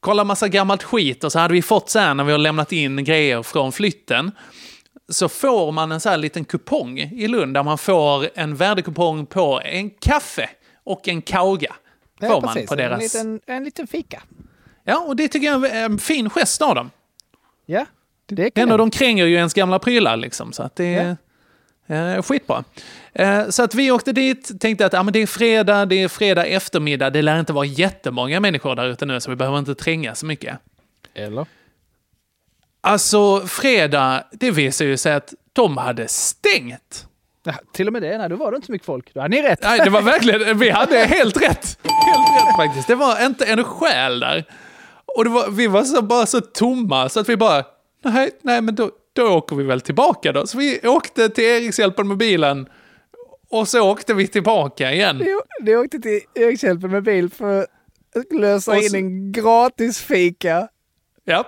[0.00, 2.72] kolla massa gammalt skit och så hade vi fått så här när vi har lämnat
[2.72, 4.30] in grejer från flytten.
[5.08, 9.26] Så får man en så här liten kupong i Lund där man får en värdekupong
[9.26, 10.50] på en kaffe
[10.84, 11.72] och en kauga.
[12.20, 13.14] Får Ja, man på deras...
[13.14, 14.22] En liten, en liten fika.
[14.84, 16.90] Ja, och det tycker jag är en fin gest av dem.
[17.66, 17.86] Ja,
[18.26, 18.62] det är kul.
[18.62, 21.16] Ändå de kränger ju ens gamla prylar liksom, så att det är
[21.92, 22.64] eh, skitbra.
[23.12, 26.08] Eh, så att vi åkte dit, tänkte att ja, men det är fredag, det är
[26.08, 29.74] fredag eftermiddag, det lär inte vara jättemånga människor där ute nu, så vi behöver inte
[29.74, 30.58] tränga så mycket.
[31.14, 31.46] Eller?
[32.80, 37.06] Alltså, fredag, det visar ju sig att de hade stängt.
[37.44, 38.18] Ja, till och med det.
[38.18, 39.14] Nej, då var det inte så mycket folk.
[39.14, 39.58] Då hade ni rätt.
[39.62, 41.78] Nej, det var verkligen, vi hade helt rätt.
[41.82, 42.88] Helt rätt faktiskt.
[42.88, 44.44] Det var inte en själ där.
[45.16, 47.64] Och var, vi var så, bara så tomma så att vi bara,
[48.02, 50.46] nej, nej men då, då åker vi väl tillbaka då.
[50.46, 52.66] Så vi åkte till Erikshjälpen med bilen
[53.50, 55.16] och så åkte vi tillbaka igen.
[55.18, 60.00] Ni, ni åkte till Erikshjälpen med bil för att lösa Och in så- en gratis
[60.02, 60.68] fika.
[61.24, 61.44] Ja.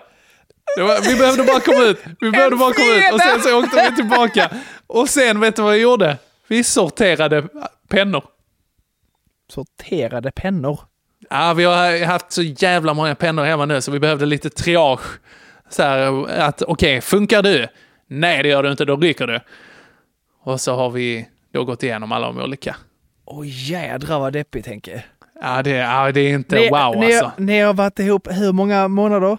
[0.79, 1.99] Var, vi behövde bara komma ut.
[2.21, 4.51] Vi behövde bara komma ut och sen så åkte vi tillbaka.
[4.87, 6.19] Och sen, vet du vad vi gjorde?
[6.49, 7.45] Vi sorterade
[7.89, 8.25] pennor.
[9.53, 10.81] Sorterade pennor.
[11.31, 15.01] Ja, vi har haft så jävla många pennor hemma nu så vi behövde lite triage.
[15.69, 17.67] Så här att, okej, funkar du?
[18.07, 19.41] Nej, det gör du inte, då ryker du.
[20.43, 22.77] Och så har vi då gått igenom alla de olika.
[23.25, 25.05] Åh jädrar vad deppigt Henke.
[25.43, 27.31] Ja, det, ja, det är inte Ni, wow ni, alltså.
[27.37, 29.39] ni har varit ihop hur många månader?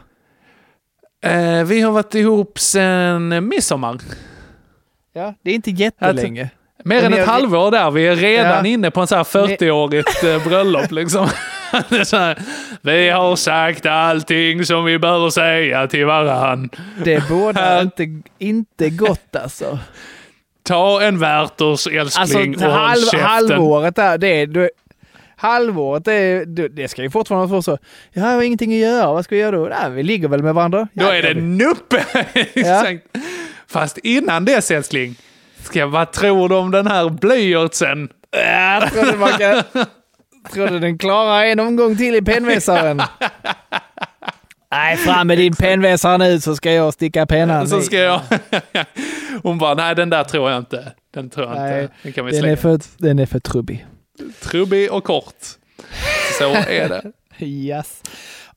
[1.23, 3.97] Eh, vi har varit ihop sen midsommar.
[5.13, 6.49] Ja, det är inte jättelänge.
[6.83, 7.91] Mer Men än ett har- halvår där.
[7.91, 8.71] Vi är redan Ja.
[8.71, 11.27] inne på en så här 40-årigt eh, bröllop liksom.
[12.11, 12.39] Här,
[12.81, 16.69] vi har sagt allting som vi behöver säga till varann.
[17.03, 19.79] Det bådar inte, inte gott alltså.
[20.63, 23.19] Ta en Werthers älskling Alltså och håll halv, käften.
[23.19, 24.47] halvåret där, det är...
[24.47, 24.69] Du,
[25.37, 27.77] halvåret, det, det ska ju fortfarande få så.
[28.13, 29.65] Jag har ingenting att göra, vad ska vi göra då?
[29.65, 30.87] Nej, vi ligger väl med varandra.
[30.93, 32.05] Då Ja, är det nuppe!
[32.53, 33.03] Exakt.
[33.67, 35.15] Fast innan dess älskling,
[35.63, 38.09] ska vad tror du om den här blyertsen?
[38.31, 38.83] Jag
[40.45, 40.53] kan...
[40.67, 43.01] trodde den klarar en omgång till i pennvässaren.
[44.71, 48.21] Nej, fram med din pennvässare nu så ska jag sticka pennan Så ska jag...
[49.43, 50.93] Hon bara, nej den där tror jag inte.
[51.13, 51.93] Den tror jag Nej, inte.
[52.03, 52.53] Den kan vi Den slänga.
[52.53, 53.85] är, för, den är för trubbig.
[54.41, 55.35] Trubbig och kort.
[56.39, 57.11] Så är det.
[57.45, 58.01] Yes.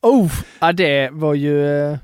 [0.00, 1.82] Oh, ja, det var ju...
[1.92, 1.98] eh,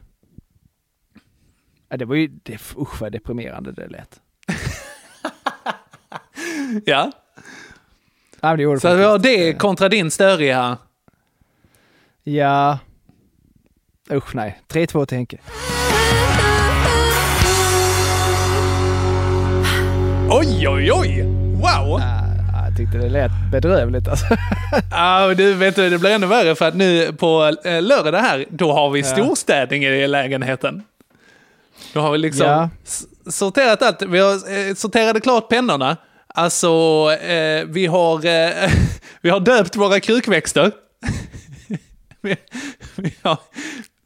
[1.88, 2.28] Ja, det var ju...
[2.42, 4.20] Det, usch vad deprimerande det lät.
[6.84, 7.12] Ja.
[8.44, 10.76] Ja, det gjorde det Så vi har det kontra din störiga.
[12.24, 12.78] Ja.
[14.10, 14.60] Usch nej.
[14.68, 15.38] 3-2 till Henke.
[20.30, 21.22] Oj, oj, oj!
[21.54, 22.00] Wow!
[22.00, 24.26] Ja, jag tyckte det lät bedrövligt alltså.
[24.90, 28.44] Ja, du vet du, det blir ännu värre för att nu på eh, lördag här,
[28.50, 30.82] då har vi storstädning i lägenheten.
[31.92, 32.68] Då har vi liksom Ja.
[33.30, 34.02] sorterat allt.
[34.02, 34.32] Vi har
[34.68, 35.96] eh, sorterade klart pennorna.
[36.36, 36.68] Alltså,
[37.20, 38.70] eh, vi, har, eh,
[39.20, 40.72] vi har döpt våra krukväxter.
[42.20, 42.36] vi,
[42.96, 43.38] vi har,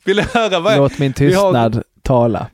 [0.04, 2.46] vill du höra vad Låt min vi har- tystnad tala.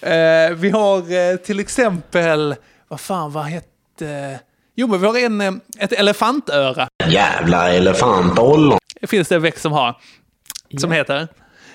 [0.00, 0.98] Eh, vi har
[1.32, 2.54] eh, till exempel,
[2.88, 4.40] vad fan, vad hette...
[4.74, 6.88] Jo, men vi har en, eh, ett elefantöra.
[7.08, 8.78] Jävla elefantollon.
[9.02, 9.96] finns det en växt som har.
[10.80, 11.28] Som heter.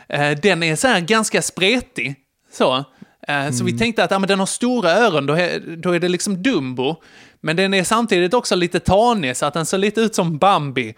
[0.09, 2.15] Eh, Den är så här ganska spretig.
[2.53, 2.83] Så.
[3.27, 5.99] Eh, Så vi tänkte att ja, men den har stora öron, då är, då är
[5.99, 6.95] det liksom Dumbo.
[7.41, 10.93] Men den är samtidigt också lite tanig, så att den ser lite ut som Bambi.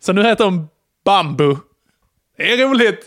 [0.00, 0.66] Så nu heter den
[1.04, 1.56] Bambu.
[2.36, 3.06] Det är roligt!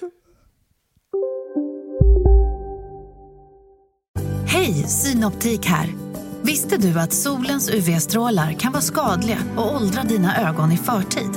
[4.48, 5.90] Hej, Synoptik här.
[6.42, 11.30] Visste du att solens UV-strålar kan vara skadliga och åldra dina ögon i förtid?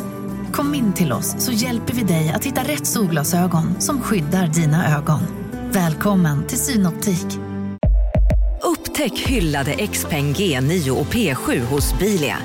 [0.53, 4.97] Kom in till oss så hjälper vi dig att hitta rätt solglasögon som skyddar dina
[4.99, 5.44] ögon.
[5.75, 7.27] Välkommen till Synoptik.
[8.63, 12.37] Upptäck hyllade XPeng G9 och P7 hos Bilia.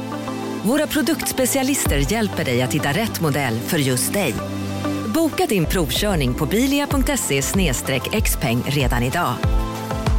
[0.63, 4.33] Våra produktspecialister hjälper dig att hitta rätt modell för just dig.
[5.13, 7.41] Boka din provkörning på bilia.se
[8.21, 9.33] xpeng redan idag.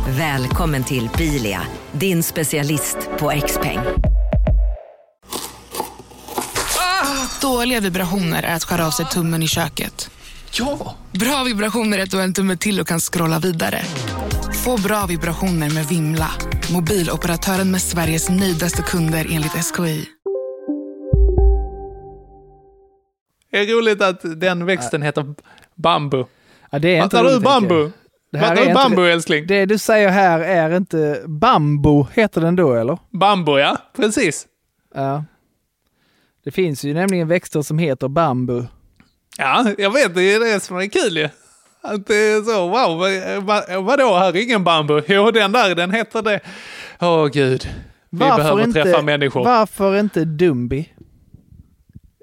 [0.09, 1.61] Välkommen till Bilia,
[1.93, 3.81] din specialist på XPeng.
[7.41, 10.11] Dåliga vibrationer är att skära av sig tummen i köket.
[10.53, 10.95] Ja!
[11.13, 13.81] Bra vibrationer är att du har en tumme till och kan scrolla vidare.
[14.65, 16.31] Få bra vibrationer med Vimla.
[16.73, 20.07] Mobiloperatören med Sveriges nöjdaste kunder enligt SKI.
[23.51, 25.35] Det är roligt att den växten heter
[25.75, 26.25] Bambu.
[26.71, 27.91] Ja, det är inte Fattar du bambu?
[28.33, 29.47] Är du inte- bambu älskling?
[29.47, 31.23] Det du säger här är inte...
[31.27, 32.99] Bambo heter den då, eller?
[33.11, 33.77] Bambu, ja.
[33.97, 34.47] Precis.
[34.95, 35.25] Ja.
[36.45, 38.65] Det finns ju nämligen växter som heter bambu.
[39.41, 40.15] Ja, jag vet.
[40.15, 41.29] Det är det som är kul ju.
[41.83, 45.03] Att det är så, wow, vad, vad, vadå, här är ingen bambu?
[45.09, 46.41] Jo, den där, den heter det.
[47.01, 47.69] Åh gud.
[48.11, 49.45] Vi behöver träffa människor.
[49.45, 50.93] Varför inte Dumbi?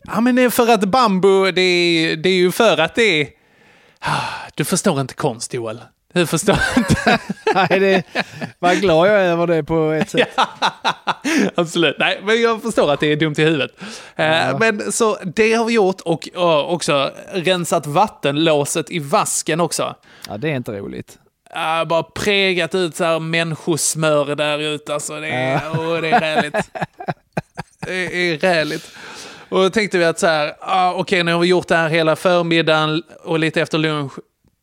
[0.04, 3.22] Ja, men det är för att bambu, det är, det är ju för att det
[3.22, 3.28] är...
[4.00, 4.22] Ah,
[4.56, 5.82] Du förstår inte konst, Joel.
[6.18, 7.20] Du förstår inte.
[7.54, 8.04] Nej, det,
[8.60, 10.30] vad glad jag är över det på ett sätt.
[11.56, 11.96] Absolut.
[12.00, 13.72] Nej, men jag förstår att det är dumt i huvudet.
[14.16, 19.96] Eh, Men så det har vi gjort och eh, också rensat vattenlåset i vasken också.
[20.30, 21.18] Ja, det är inte roligt.
[21.56, 24.94] Uh, bara pregat ut så här människosmör där ute.
[24.94, 25.62] Alltså, det, är, Ja.
[25.80, 26.70] åh, det är räligt.
[27.80, 27.94] det
[28.32, 28.92] är räligt.
[29.50, 31.90] Och då tänkte vi att så här, ah, okej nu har vi gjort det här
[31.90, 34.12] hela förmiddagen och lite efter lunch.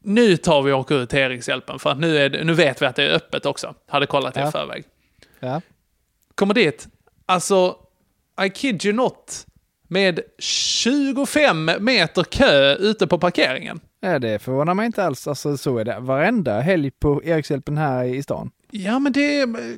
[0.05, 2.83] Nu tar vi och åker ut till Erikshjälpen för att nu, är det, nu vet
[2.83, 3.75] vi att det är öppet också.
[3.89, 4.51] Hade kollat det i Ja.
[4.51, 4.85] förväg.
[5.41, 5.61] Ja.
[6.35, 6.89] Kommer dit,
[7.27, 7.77] alltså,
[8.47, 9.47] I kid you not,
[9.89, 13.81] med 25 meter kö ute på parkeringen.
[14.01, 15.29] Ja, det förvånar mig inte alls.
[15.29, 18.51] Alltså, så är det varenda helg på Erikshjälpen här i stan.
[18.71, 19.77] Ja, men det, är-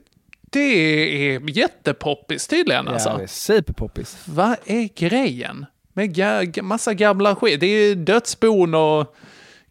[0.50, 3.08] det är jättepoppis tydligen alltså.
[3.08, 4.16] Ja, det är superpoppis.
[4.24, 5.66] Vad är grejen?
[5.92, 7.60] Med ga- massa gamla skit.
[7.60, 9.16] Det är dödsbon och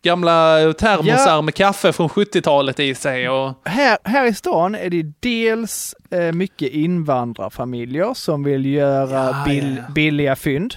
[0.06, 1.42] gamla termosar Ja.
[1.42, 3.30] med kaffe från 70-talet i sig.
[3.30, 3.54] Och...
[3.66, 10.36] Här, här i stan är det dels eh, mycket invandrarfamiljer som vill göra bill, billiga
[10.36, 10.76] fynd.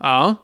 [0.00, 0.34] Ja.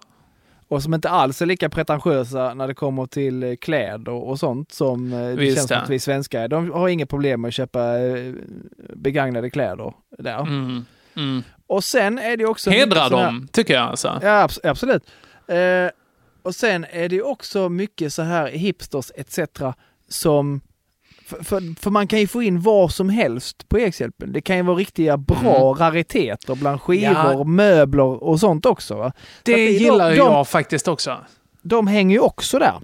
[0.68, 4.72] Och som inte alls är lika pretentiösa när det kommer till eh, kläder och sånt
[4.72, 5.82] som eh, det känns som ja.
[5.82, 6.48] att vi svenskar är.
[6.48, 8.32] De har inga problem med att köpa eh,
[8.96, 10.40] begagnade kläder där.
[10.40, 10.84] Mm.
[11.16, 11.42] Mm.
[11.66, 12.70] Och sen är det också...
[12.70, 14.18] Hedra mycket såna dem, tycker jag alltså.
[14.22, 15.02] Ja, abs- absolut.
[15.46, 15.56] Eh,
[16.42, 19.38] och sen är det också mycket så här hipsters etc.
[20.08, 20.60] som...
[21.26, 24.32] För, för, för man kan ju få in vad som helst på Erikshjälpen.
[24.32, 25.38] Det kan ju vara riktiga bra
[25.72, 25.74] Mm.
[25.78, 27.44] rariteter bland skivor, Ja.
[27.44, 28.94] möbler och sånt också.
[28.94, 29.12] Va?
[29.42, 31.16] Det är- gillar de, jag faktiskt också.
[31.62, 32.74] De hänger ju också där.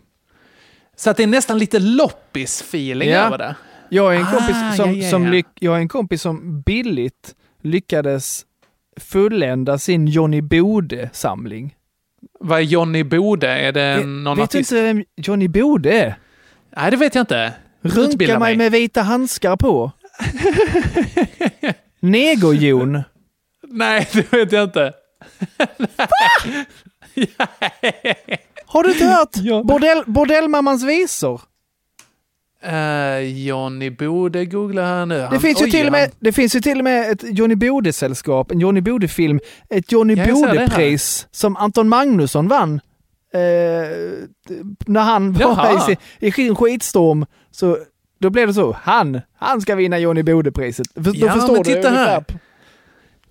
[0.96, 3.18] Så att det är nästan lite loppis-feeling Ja.
[3.26, 3.56] över det.
[3.90, 7.34] Jag är en Ah, kompis som, ja, ja, som jag är en kompis som billigt
[7.62, 8.44] lyckades
[9.00, 11.74] fullända sin Johnny Bode-samling.
[12.40, 13.48] Vad är Johnny Bode?
[13.48, 14.70] Är det någon Vet artist?
[14.70, 16.14] du inte vem Johnny Bode är?
[16.76, 17.52] Nej, det vet jag inte.
[17.82, 19.92] Runka Utbilda mig med vita handskar på.
[22.00, 23.02] Negerjon.
[23.68, 24.92] Nej, det vet jag inte.
[28.66, 31.40] Har du inte hört Bordell, Bordellmammans visor?
[32.66, 35.14] Uh, Johnny Bode googlar här nu.
[35.18, 37.10] Det Han- finns, ju oj, till och med, han- det finns ju till och med
[37.12, 39.40] ett Johnny Bode-sällskap, en Johnny Bode-film,
[39.70, 40.32] ett Johnny Ja, det.
[40.32, 42.80] Bode-pris som Anton Magnusson vann.
[43.34, 43.40] Eh,
[44.86, 45.94] när han var Jaha.
[46.20, 47.78] i, sin- skitstorm, så
[48.20, 48.76] då blev det så.
[48.82, 50.86] Han, han ska vinna Johnny Bode-priset.
[50.94, 52.24] Då Ja, förstår men du titta här.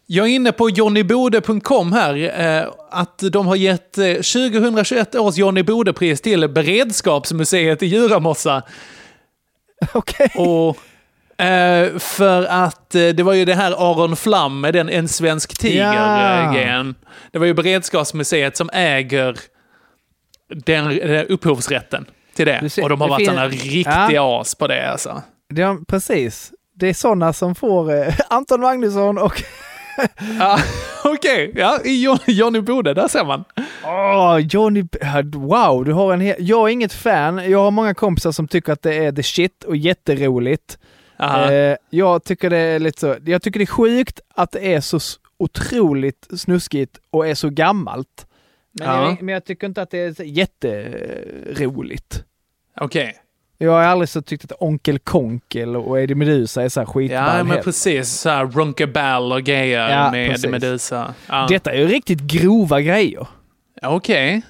[0.09, 5.63] Jag är inne på johnnybode.com här, eh, att de har gett eh, 2021 års Johnny
[5.63, 8.63] Bode-pris till Beredskapsmuseet i Djuramossa.
[9.93, 10.31] Okej.
[10.35, 10.77] Och
[11.45, 15.51] eh, för att eh, det var ju det här Aron Flam med den En svensk
[15.51, 15.57] Ja.
[15.61, 16.95] tiger-grejen.
[17.31, 19.37] Det var ju Beredskapsmuseet som äger
[20.65, 22.69] den, den upphovsrätten till det.
[22.69, 25.21] Ser- och de har varit sådana riktiga as på det alltså.
[25.55, 26.51] Ja, precis.
[26.75, 29.43] Det är sådana som får eh, Anton Magnusson och
[30.39, 30.59] Ja,
[31.17, 33.43] Okej, ja, i John- Johnny Bode, där ser man.
[33.83, 34.83] Åh, Johnny...
[35.33, 36.35] Wow, du har en hel...
[36.39, 37.51] Jag är inget fan.
[37.51, 40.77] Jag har många kompisar som tycker att det är the shit och jätteroligt.
[41.51, 43.15] Eh, jag tycker det är lite så...
[43.25, 44.99] Jag tycker det är sjukt att det är så
[45.39, 48.27] otroligt snuskigt och är så gammalt.
[48.71, 49.03] Men, Ja.
[49.09, 52.23] jag, men jag tycker inte att det är jätteroligt.
[52.79, 53.15] Okej.
[53.57, 57.17] Jag har aldrig så tyckt att Onkel Konkel och Eddie Meduza är så här skitball
[57.17, 57.63] Ja, men heller.
[57.63, 58.09] precis.
[58.09, 60.51] Så här Runkaball och grejer Ja, med precis.
[60.51, 61.13] Medusa.
[61.27, 61.45] Ja.
[61.49, 63.27] Detta är ju riktigt grova grejer.
[63.81, 64.41] Okej.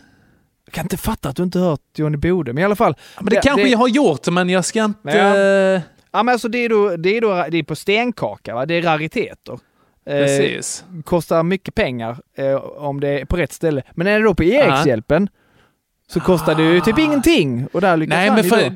[0.65, 2.95] Jag kan inte fatta att du inte hört Johnny Bode, men i alla fall.
[3.19, 5.17] Men det, kanske jag har gjort, men jag ska inte...
[5.17, 5.81] Ja.
[6.11, 8.73] Ja men alltså det är då, det är då det är på stenkaka va, det
[8.73, 9.59] är rariteter.
[10.05, 10.85] Eh, Precis.
[11.05, 13.83] kostar mycket pengar eh, om det är på rätt ställe.
[13.91, 15.29] Men är det då på Erikshjälpen
[16.09, 17.67] så kostar det ju typ ingenting.
[17.73, 18.73] Och där lyckas Nej, men för,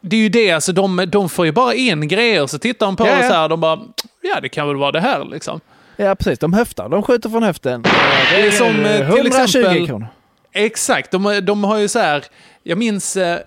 [0.00, 2.96] det är ju det, alltså de, de får ju bara in grejer, så tittar de
[2.96, 3.28] på Ja, och ja.
[3.28, 3.80] så här, de bara,
[4.22, 5.60] ja det kan väl vara det här liksom.
[5.96, 6.88] Ja precis, de höftar.
[6.88, 7.82] De skjuter från höften.
[8.30, 9.86] Det är som eh, till 120 exempel...
[9.86, 10.06] kronor.
[10.52, 12.24] Exakt, de, de har ju så här,
[12.62, 13.38] jag minns eh,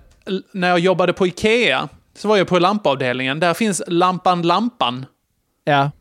[0.52, 5.06] när jag jobbade på Ikea, så var jag på lampavdelningen, där finns Lampan Lampan.
[5.64, 5.92] Ja.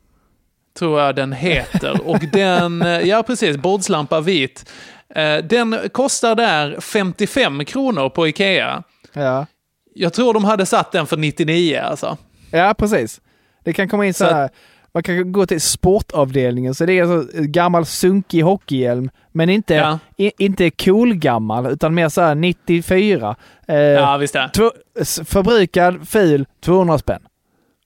[0.79, 2.09] Tror jag den heter.
[2.09, 4.71] Och den, eh, ja precis, bordslampa vit.
[5.15, 8.83] Eh, Den kostar där 55 kronor på Ikea.
[9.13, 9.47] Ja.
[9.95, 12.17] Jag tror de hade satt den för 99 alltså.
[12.51, 13.21] Ja, precis.
[13.65, 14.51] Det kan komma in så Så här.
[14.95, 19.99] Man kan gå till sportavdelningen, så det är alltså gammal sunkig hockeyhjälm, men inte, Ja.
[20.17, 23.37] i, inte cool gammal, utan mer så här 94.
[23.69, 24.71] Eh, Ja, visst två,
[25.01, 27.23] s- förbrukad, ful, 200 spänn.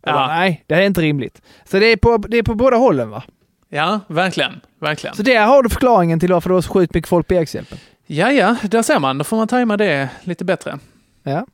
[0.07, 0.13] Ja.
[0.13, 1.43] Bara, nej, det är inte rimligt.
[1.65, 3.23] Så det är på, det är på båda hållen va?
[3.69, 4.61] Ja, verkligen.
[4.85, 5.17] Verkligen.
[5.17, 7.79] Så där har du förklaringen till varför det var så sjukt mycket folk på Erikshjälpen.
[8.07, 9.19] Ja, ja, där ser man.
[9.19, 10.79] Då får man tajma det lite bättre.
[11.23, 11.47] Ja.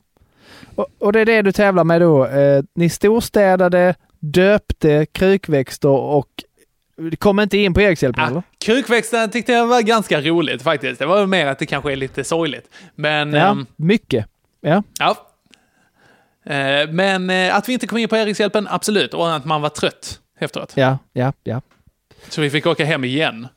[0.75, 2.25] Och, och det är det du tävlar med då.
[2.25, 6.27] Eh, ni storstädade, döpte krukväxter och
[7.17, 8.43] kom inte in på Erikshjälpen eller?
[8.57, 10.99] Krukväxten tyckte jag var ganska roligt faktiskt.
[10.99, 12.69] Det var mer att det kanske är lite sorgligt.
[12.95, 13.33] Men...
[13.33, 14.25] Ja, ehm, mycket.
[14.61, 14.83] Ja.
[14.99, 15.27] ja.
[16.45, 19.13] Eh, men eh, att vi inte kom in på Erikshjälpen, absolut.
[19.13, 20.73] Och att man var trött efteråt.
[20.75, 21.61] Ja, ja, ja.
[22.29, 23.47] Så vi fick åka hem igen.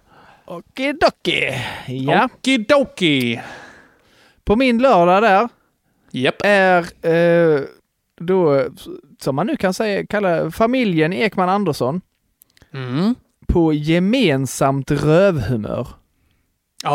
[0.45, 1.55] Okidoki.
[1.87, 2.25] Ja.
[2.25, 3.41] Okidoki.
[4.45, 5.49] På min lördag där
[6.11, 6.35] Japp.
[6.45, 7.61] är eh,
[8.21, 8.65] då,
[9.21, 12.01] som man nu kan säga, kalla familjen Ekman Andersson
[12.75, 13.15] Mm.
[13.47, 15.89] på gemensamt rövhumör.
[16.87, 16.93] Åh,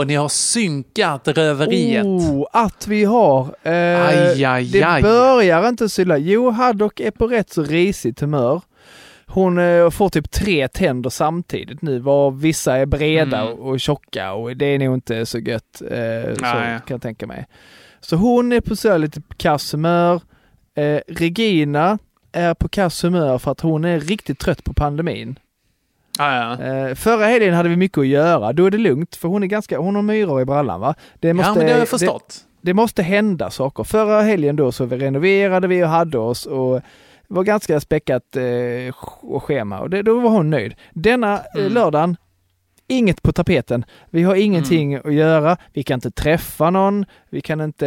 [0.00, 2.04] oh, ni har synkat röveriet.
[2.04, 3.56] Oh, att vi har.
[3.62, 5.02] Eh, Aj, aj, det aj.
[5.02, 6.18] börjar inte så illa.
[6.18, 8.60] Jo, Haddock är på rätt så risigt humör.
[9.26, 13.58] Hon eh, får typ tre tänder samtidigt nu, var vissa är breda Mm.
[13.58, 15.82] och tjocka och det är nog inte så gött.
[15.90, 16.78] Eh, så Nej.
[16.86, 17.46] kan jag tänka mig.
[18.00, 20.20] Så hon är på så lite kass humör.
[20.76, 21.98] Eh, Regina
[22.32, 25.38] är på kass humör för att hon är riktigt trött på pandemin.
[26.18, 26.64] Ah, ja.
[26.64, 28.52] Eh, förra helgen hade vi mycket att göra.
[28.52, 30.94] Då är det lugnt, för hon är ganska, hon har myror i brallan va?
[31.20, 32.44] Det ja, men det har jag förstått.
[32.60, 33.84] Det, det måste hända saker.
[33.84, 36.80] Förra helgen då så vi renoverade vi och hade oss och
[37.34, 40.74] var ganska späckat eh, sch- schema och det, då var hon nöjd.
[40.92, 41.72] Denna eh, Mm.
[41.72, 42.16] lördagen,
[42.88, 43.84] inget på tapeten.
[44.10, 45.06] Vi har ingenting Mm.
[45.08, 45.56] att göra.
[45.72, 47.04] Vi kan inte träffa någon.
[47.30, 47.86] Vi kan inte,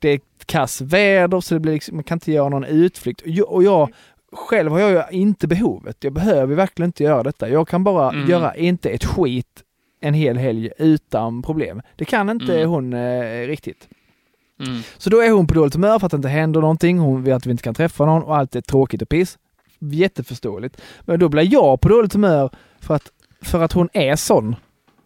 [0.00, 3.20] det är kass väder så det blir liksom, man kan inte göra någon utflykt.
[3.20, 3.88] Och jag, och jag
[4.32, 5.96] själv har jag ju inte behovet.
[6.00, 7.48] Jag behöver verkligen inte göra detta.
[7.48, 8.30] Jag kan bara Mm.
[8.30, 9.62] göra inte ett skit
[10.00, 11.82] en hel helg utan problem.
[11.96, 12.70] Det kan inte Mm.
[12.70, 13.88] hon eh, riktigt.
[14.60, 14.82] Mm.
[14.98, 16.98] Så då är hon på dåligt humör för att det inte händer någonting.
[16.98, 19.38] Hon vet att vi inte kan träffa någon och allt är tråkigt och piss.
[19.78, 20.80] Jätteförståeligt.
[21.00, 23.02] Men då blir jag på dåligt humör för att,
[23.42, 24.56] för att hon är sån.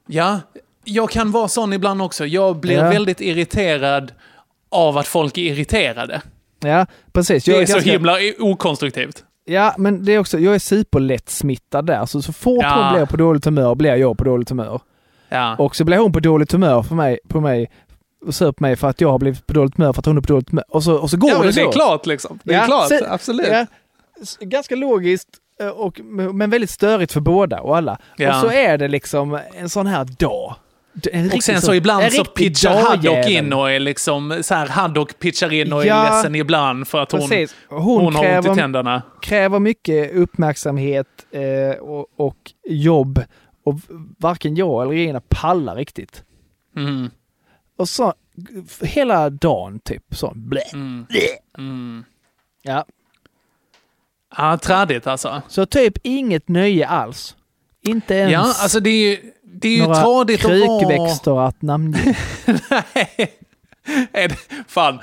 [0.06, 0.40] Ja,
[0.84, 2.26] jag kan vara sån ibland också.
[2.26, 2.88] Jag blir Ja.
[2.90, 4.12] väldigt irriterad
[4.68, 6.22] av att folk är irriterade.
[6.60, 7.44] Ja, precis.
[7.44, 9.24] Det Jag är så ganska- himla okonstruktivt.
[9.44, 12.06] Ja, men det är också, jag är superlätt smittad där.
[12.06, 12.84] Så, så fort Ja.
[12.90, 14.80] hon blir på dåligt humör blir jag på dåligt humör.
[15.28, 15.56] Ja.
[15.56, 17.70] Och så blir hon på dåligt humör för mig, på mig
[18.32, 20.20] sur på mig för att jag har blivit på dåligt humör för att hon är
[20.20, 20.64] på dåligt humör.
[20.68, 21.60] Och så, och så går ja, det så.
[21.60, 22.38] det är klart liksom.
[22.44, 23.48] Det är Ja, klart, så- absolut.
[23.50, 23.66] Ja,
[24.40, 25.28] ganska logiskt,
[25.60, 26.00] eh, och,
[26.34, 27.98] men väldigt störigt för båda och alla.
[28.16, 28.34] Ja.
[28.34, 30.54] Och så är det liksom en sån här dag.
[31.34, 35.18] Och sen så sån- ibland så pitchar Haddock in och är liksom så här, Haddock
[35.18, 37.54] pitchar in och Ja, är ledsen ibland för att hon, Precis.
[37.68, 39.02] hon, Hon, har ont kräver, i tänderna.
[39.22, 42.36] kräver mycket uppmärksamhet eh, och, och
[42.68, 43.22] jobb.
[43.64, 43.74] Och
[44.18, 46.22] varken jag eller Regina pallar riktigt.
[46.76, 47.10] Mm.
[47.76, 48.14] Och så
[48.82, 50.02] hela dagen typ.
[50.10, 50.62] Så, blä.
[50.72, 51.06] Mm.
[51.58, 52.04] Mm.
[52.62, 52.84] Ja.
[54.36, 55.42] Ja, trädigt alltså.
[55.48, 57.36] Så typ inget nöje alls.
[57.82, 60.80] Inte ens Ja, alltså det är ju, det är ju några tradigt att vara...
[60.80, 62.16] krukväxter att namnge.
[62.94, 63.38] Nej.
[64.12, 64.36] Är det,
[64.68, 64.98] fan,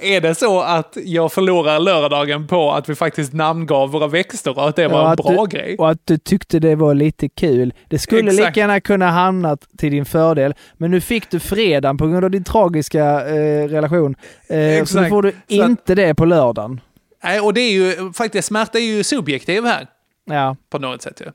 [0.00, 4.68] är det så att jag förlorar lördagen på att vi faktiskt namngav våra växter och
[4.68, 5.76] att det var Och en bra du, grej?
[5.78, 7.74] Och att du tyckte det var lite kul.
[7.88, 8.48] Det skulle Exakt.
[8.48, 12.30] lika gärna kunna hamnat till din fördel, men nu fick du fredagen på grund av
[12.30, 14.14] din tragiska eh, relation.
[14.48, 16.80] Eh, så nu får du Så att- inte det på lördagen.
[17.24, 19.86] Nej, och det är ju faktiskt, smärta är ju subjektiv här.
[20.30, 20.56] Ja.
[20.70, 21.30] På något sätt ju.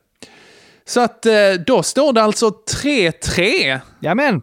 [0.86, 1.34] Så att eh,
[1.68, 2.52] då står det alltså
[2.84, 3.80] 3-3.
[4.00, 4.42] Jajamän!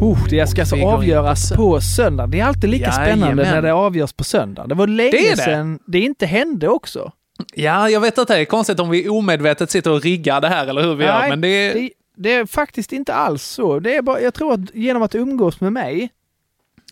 [0.00, 2.26] Oh, det ska vi så går in på avgöras på söndag.
[2.26, 3.46] Det är alltid lika spännande Jajamän.
[3.54, 4.66] när det avgörs på söndag.
[4.66, 7.12] Det var länge Det sedan det inte hände också.
[7.54, 10.66] Ja, jag vet att det är konstigt om vi omedvetet sitter och riggar det här
[10.66, 11.74] eller hur vi gör, Nej, men det är...
[11.74, 13.78] det, det är faktiskt inte alls så.
[13.80, 16.08] Det är bara, jag tror att genom att umgås med mig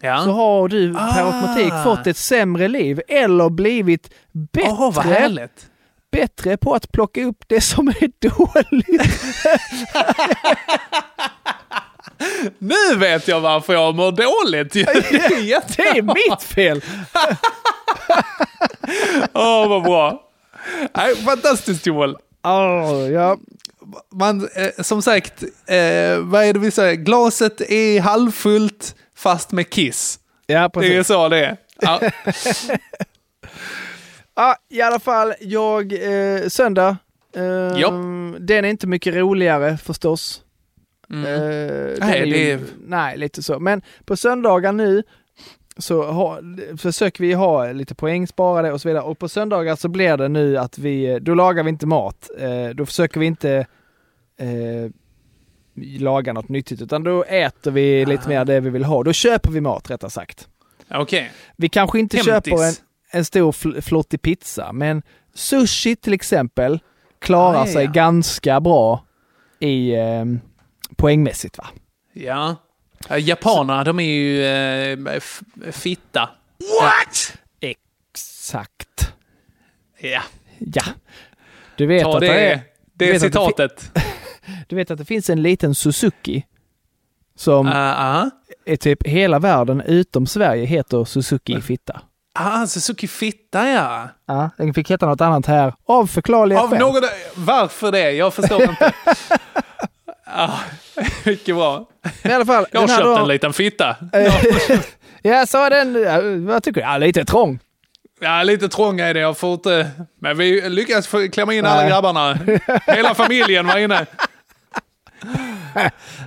[0.00, 0.22] Ja.
[0.24, 1.26] så har du per Ah.
[1.26, 4.10] automatik fått ett sämre liv eller blivit
[4.52, 5.66] bättre, härligt.
[6.12, 9.02] bättre på att plocka upp det som är dåligt.
[12.58, 14.84] Nu vet jag varför jag mår dåligt ju.
[15.76, 16.82] Det är mitt fel!
[19.32, 20.22] Åh, vad bra.
[20.96, 22.16] Nej, fantastiskt Joel.
[22.42, 23.36] Oh, ja.
[24.12, 26.94] Man, eh, som sagt, eh, vad är det vi säger?
[26.94, 30.18] Glaset är halvfullt fast med kiss.
[30.46, 30.90] ja, precis.
[30.90, 31.56] Det är så det är.
[31.80, 32.00] Ja.
[34.38, 36.96] Ja, i alla fall, jag, eh, söndag.
[37.36, 37.78] Eh,
[38.38, 40.40] den är inte mycket roligare förstås.
[41.10, 41.24] Mm.
[41.24, 43.58] Eh, Nej, är ju- är- nej, lite så.
[43.58, 45.02] Men på söndagar nu
[45.78, 46.38] så ha,
[46.78, 49.02] försöker vi ha lite poäng sparade och så vidare.
[49.02, 52.30] Och på söndagar så blir det nu att vi, då lagar vi inte mat.
[52.38, 53.66] Eh, då försöker vi inte
[54.38, 54.90] eh,
[56.00, 59.02] laga något nyttigt, utan då äter vi lite mer det vi vill ha.
[59.02, 60.48] Då köper vi mat rättare sagt.
[60.90, 61.30] Okej.
[61.56, 62.32] Vi kanske inte Hämtis.
[62.32, 62.74] köper en,
[63.10, 65.02] en stor fl- flottig pizza, men
[65.34, 66.78] sushi till exempel
[67.18, 67.90] klarar Ah, ja, sig ja.
[67.90, 69.04] ganska bra
[69.58, 70.24] i eh,
[70.96, 71.66] poängmässigt va?
[72.12, 72.56] Ja.
[73.08, 75.20] Ja, Japanerna, de är ju eh,
[75.72, 76.28] fitta.
[76.80, 77.36] What?
[77.60, 79.12] Exakt.
[79.98, 80.22] Ja.
[80.58, 80.82] Ja.
[81.76, 83.90] Du vet Ta att det, det är, det du är vet att det citatet.
[84.68, 86.46] du vet att det finns en liten Suzuki
[87.36, 88.26] som Uh,
[88.64, 92.00] är typ hela världen utom Sverige heter Suzuki fitta.
[92.32, 94.08] ah, Suzuki fitta ja.
[94.26, 96.78] Ja, den fick heta något annat här av förklarliga Av skäl.
[96.78, 97.02] någon,
[97.34, 98.12] varför det?
[98.12, 98.92] Jag förstår inte.
[100.26, 100.58] ah,
[101.24, 101.88] mycket bra.
[102.22, 103.96] Men i alla fall, Jag har den köpt då- en liten fitta.
[105.22, 106.20] Ja, så den, ja,
[106.52, 106.86] vad tycker du?
[106.86, 107.58] Ja, lite trång.
[108.20, 109.20] Ja, lite trång är det.
[109.20, 109.90] Jag får inte...
[110.20, 111.90] Men vi lyckas få klämma in alla Nej.
[111.90, 112.38] grabbarna.
[112.86, 114.06] Hela familjen var inne.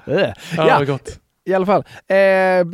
[0.06, 1.20] Ja, Ja, gott.
[1.46, 1.84] i alla fall.
[2.08, 2.66] Eh,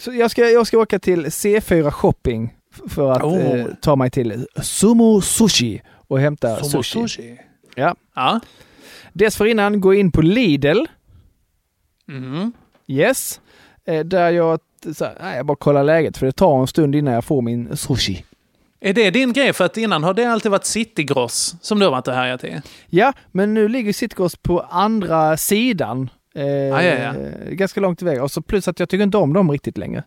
[0.00, 2.54] så jag, ska, jag ska åka till C4 Shopping
[2.88, 3.58] för att Oh.
[3.60, 7.38] eh, ta mig till Sumo Sushi och hämta sushi.
[7.74, 7.94] Ja.
[8.14, 8.40] Ja.
[9.12, 10.84] Dessförinnan gå in på Lidl.
[12.06, 12.52] Mhm.
[12.86, 13.40] Yes.
[13.84, 14.60] Eh, där jag,
[14.96, 17.42] så här, nej, jag bara kollar läget för det tar en stund innan jag får
[17.42, 18.24] min sushi.
[18.80, 19.52] Är det din grej?
[19.52, 22.60] För att innan har det alltid varit Citygross som du har varit och härjat i.
[22.86, 26.10] Ja, men nu ligger Citygross på andra sidan.
[26.34, 27.14] Eh, ja, ja.
[27.50, 28.22] Ganska långt iväg.
[28.22, 30.04] Och så plus att jag tycker inte om dem riktigt längre.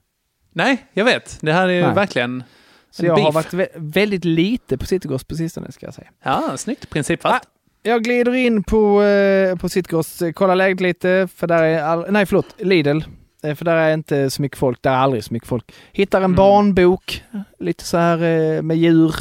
[0.53, 1.37] Nej, jag vet.
[1.41, 2.43] Det här är ju verkligen
[2.91, 3.33] Så jag har beef.
[3.35, 6.07] varit vä- väldigt lite på Citygross på sistone ska jag säga.
[6.23, 6.89] Ja, snyggt.
[6.89, 7.43] Principfast.
[7.83, 12.25] Jag glider in på, eh, på Citygross, kollar läget lite, för där är, all, nej
[12.25, 12.99] förlåt, Lidl.
[13.43, 15.73] Eh, För där är inte så mycket folk, där är aldrig så mycket folk.
[15.91, 16.35] Hittar en Mm.
[16.35, 17.23] barnbok,
[17.59, 19.15] lite så här eh, med djur.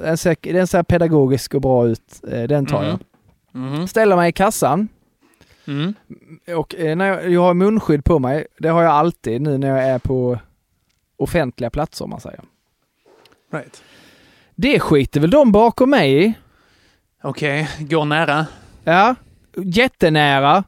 [0.00, 2.98] Den ser, den ser pedagogisk och bra ut, Eh, den tar jag.
[3.52, 3.88] Mhm.
[3.88, 4.88] Ställer mig i kassan
[5.66, 5.94] Mm.
[6.56, 9.68] och eh, när jag, jag har munskydd på mig, det har jag alltid nu när
[9.68, 10.38] jag är på
[11.16, 12.40] offentliga platser om man säger.
[13.52, 13.82] Right.
[14.54, 16.34] Det skiter väl de bakom mig i.
[17.22, 18.46] Okej, går nära.
[18.84, 19.14] Ja,
[19.56, 20.64] jättenära.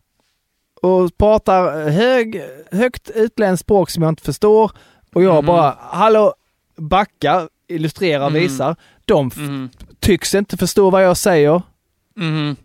[0.82, 2.42] Och pratar hög,
[2.72, 4.70] högt utländskt språk som jag inte förstår.
[5.14, 5.46] Och jag Mhm.
[5.46, 6.34] bara, hallå,
[6.76, 8.40] backa, illustrerar, Mhm.
[8.40, 8.76] visar.
[9.04, 9.70] De Mhm.
[10.00, 11.62] tycks inte förstå vad jag säger.
[12.16, 12.56] Mhm.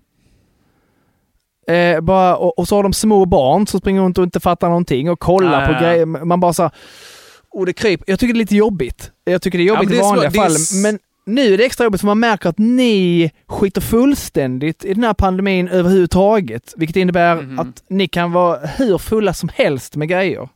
[1.68, 4.68] Eh, bara, och, och så har de små barn som springer runt och inte fattar
[4.70, 5.80] någonting och kollar Ja, på ja.
[5.80, 6.06] grejer.
[6.06, 6.72] Man bara så här,
[7.52, 8.06] och det kryper.
[8.10, 9.12] Jag tycker det är lite jobbigt.
[9.24, 10.52] Jag tycker det är Ja, jobbigt det i är vanliga fall.
[10.84, 15.04] Men nu är det extra jobbigt för man märker att ni skiter fullständigt i den
[15.04, 16.74] här pandemin överhuvudtaget.
[16.78, 17.60] Vilket innebär Mhm.
[17.60, 20.50] att ni kan vara hur fulla som helst med grejer.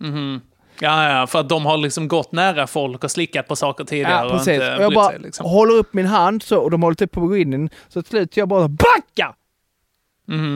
[0.00, 0.40] Mhm.
[0.80, 4.12] Ja, ja, för att de har liksom gått nära folk och slickat på saker tidigare
[4.12, 4.54] Ja, och precis.
[4.54, 5.18] inte Och jag bara sig.
[5.20, 5.46] Liksom.
[5.46, 7.70] håller upp min hand så och de håller typ på att gå in.
[7.88, 9.34] Så till slut jag bara BACKA!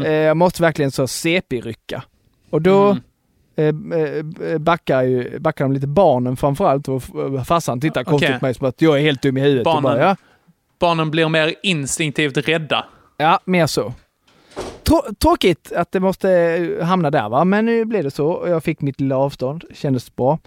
[0.04, 2.02] Eh, jag måste verkligen så CP-rycka.
[2.50, 3.02] Och då Mm.
[3.58, 3.66] Eh,
[4.52, 7.02] eh, backar, ju, backar de lite barnen framförallt och
[7.46, 8.38] farsan tittar konstigt Okej.
[8.38, 9.64] på mig som att jag är helt dum i huvudet.
[9.64, 10.16] Barnen, bara, ja,
[10.78, 12.84] barnen blir mer instinktivt rädda.
[13.16, 13.92] ja, mer så.
[14.84, 18.48] trå- tråkigt att det måste eh, hamna där va, men nu blev det så och
[18.48, 19.64] jag fick mitt lilla avstånd.
[19.74, 20.38] Kändes bra.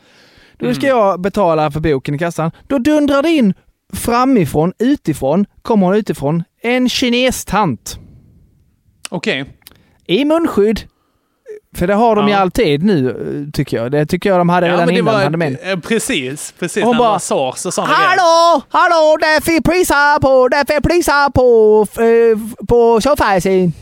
[0.57, 2.51] Då ska jag betala för boken i kassan.
[2.67, 3.53] Då dundrar det in
[3.93, 7.99] framifrån, utifrån, kommer hon utifrån, en kinestant.
[9.09, 9.45] Okej.
[10.05, 10.81] I munskydd.
[11.75, 12.39] För det har de ju Ja.
[12.39, 13.91] alltid nu, eh, tycker jag.
[13.91, 15.13] Det tycker jag de hade Ja, redan det innan.
[15.13, 15.57] var, hade med.
[15.63, 16.83] eh, precis, precis.
[16.83, 18.07] Hon när bara, det sars och sådana grejer.
[18.09, 23.73] Hallå, hallå, det fel priser på, det är fel priser på, eh, på soffan.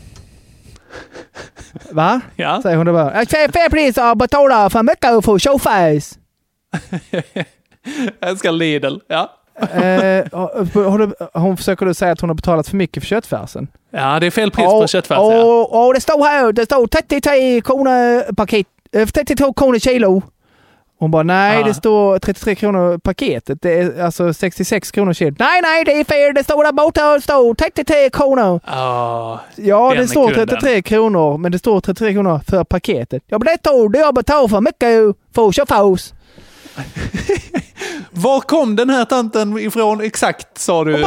[1.90, 2.20] Va?
[2.36, 2.62] Ja.
[2.62, 3.26] Säger hon då bara.
[3.26, 6.16] Fel, fel priser, betalar för mycket för showface.
[8.20, 8.96] Jag älskar Lidl.
[9.08, 9.36] Ja.
[9.60, 10.26] Eh,
[10.90, 13.68] har du, hon försöker då säga att hon har betalat för mycket för köttfärsen.
[13.90, 15.16] ja, det är fel pris på köttfärs.
[15.18, 15.42] ja.
[15.44, 20.22] Och, och det står här, det står 33 kronor paket, eh, 32 kronor kilo.
[20.98, 21.66] Hon bara, nej Ja.
[21.66, 23.58] det står 33 kronor paketet.
[23.62, 25.36] Det är alltså 66 kronor kilo.
[25.38, 26.34] Nej, nej, det är fel.
[26.34, 28.60] Det står där borta, det står 33 kronor.
[28.66, 30.48] Ja, Ja, det står kunden.
[30.48, 33.22] 33 kronor, men det står 33 kronor för paketet.
[33.26, 36.12] Ja, men det tog det jag betalade för mycket för köttfärs.
[38.10, 41.06] Var kom den här tanten ifrån exakt, sa du?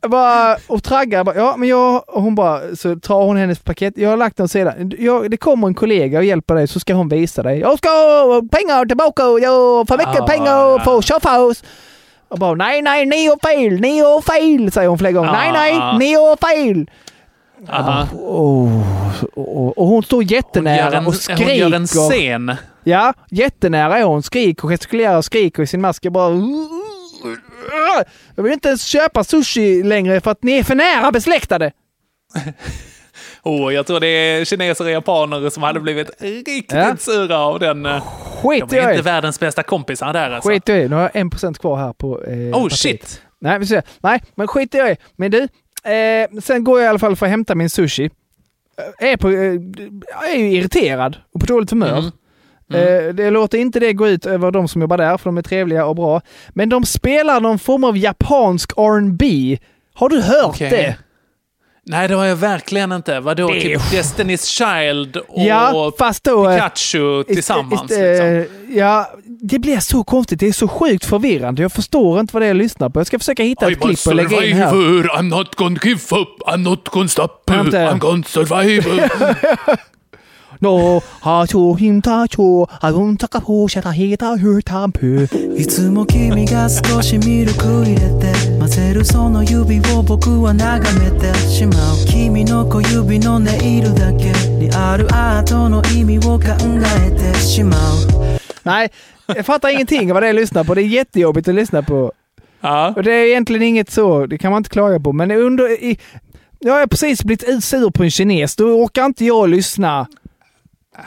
[0.00, 3.58] Jag bara, och traggar bara, ja men jag, och hon bara, så tar hon hennes
[3.58, 3.94] paket.
[3.96, 4.92] Jag har lagt den sedan.
[4.98, 7.58] Jag, det kommer en kollega och hjälper dig så ska hon visa dig.
[7.60, 11.62] Jag ska ha pengar tillbaka, jag för mycket Ah, pengar på köttfärs.
[12.28, 15.32] Och bara, nej nej, ni har fel, ni har fel, säger hon flera gånger.
[15.32, 15.98] Nej nej, Ah.
[15.98, 16.90] ni har fel.
[17.68, 18.06] Aha.
[18.12, 18.82] Oh,
[19.34, 22.10] och, och hon står Hon jättenära en, och hon gör en skriker.
[22.10, 22.56] scen.
[22.84, 24.22] Ja, jättenära är hon.
[24.22, 26.04] Skriker och gestikulerar och skriker i sin mask.
[26.04, 26.34] Jag bara...
[28.34, 31.72] Jag vill inte ens köpa sushi längre för att ni är för nära besläktade.
[33.42, 36.96] Oh, jag tror det är kineser och japaner som hade blivit riktigt Ja.
[36.98, 37.86] sura av den.
[37.86, 38.02] eh,
[38.42, 40.50] Skit De är inte världens bästa kompisar där alltså.
[40.50, 40.88] Skit i.
[40.88, 42.24] Nu har jag en procent kvar här på...
[42.24, 42.72] Eh, Oh partiet.
[42.78, 43.22] shit!
[43.40, 43.82] Nej, vi ser.
[44.00, 44.96] Nej, men skit i det.
[45.16, 45.48] Men du,
[45.92, 48.10] eh, sen går jag i alla fall för att hämta min sushi.
[49.00, 49.36] Eh, Är, på, eh,
[50.22, 51.98] jag är ju irriterad och på dåligt humör.
[51.98, 53.08] Mm.
[53.08, 55.42] Eh, det låter inte det gå ut över de som jobbar där, för de är
[55.42, 56.20] trevliga och bra.
[56.48, 59.58] Men de spelar någon form av japansk R&B.
[59.94, 60.70] Har du hört Okej.
[60.70, 60.96] det?
[61.88, 63.20] Nej, det har jag verkligen inte.
[63.20, 66.48] Vadå, Det är- typ Destiny's Child och Ja, fast då...
[66.50, 67.82] eh, Pikachu tillsammans?
[67.82, 68.26] ist- ist- liksom.
[68.70, 70.40] eh, Ja, det blir så konstigt.
[70.40, 71.62] Det är så sjukt förvirrande.
[71.62, 73.00] Jag förstår inte vad det är jag lyssnar på.
[73.00, 74.72] Jag ska försöka hitta ett klipp och lägga in här.
[74.72, 77.28] I'm not gonna give up, I'm not gonna stop.
[77.46, 79.08] I'm gonna survive.
[80.61, 85.27] No, ha cho him ta cho, a un taka po shata hita hur tampu.
[85.57, 96.45] いつも君が少しミルク入れて混ぜるその指を僕は眺めてしまう君の小指のネイルだけにあるアートの意味を考
[96.97, 98.23] えてしまう
[98.63, 98.89] Nej,
[99.27, 100.73] jag fattar ingenting av vad det är jag lyssnar på.
[100.73, 102.11] Det är jättejobbigt att lyssna på.
[102.61, 102.93] Ja.
[102.95, 105.13] Och det är egentligen inget så, det kan man inte klaga på.
[105.13, 105.99] Men under, i,
[106.59, 108.55] jag har precis blivit sur på en kines.
[108.55, 110.07] Då orkar inte jag lyssna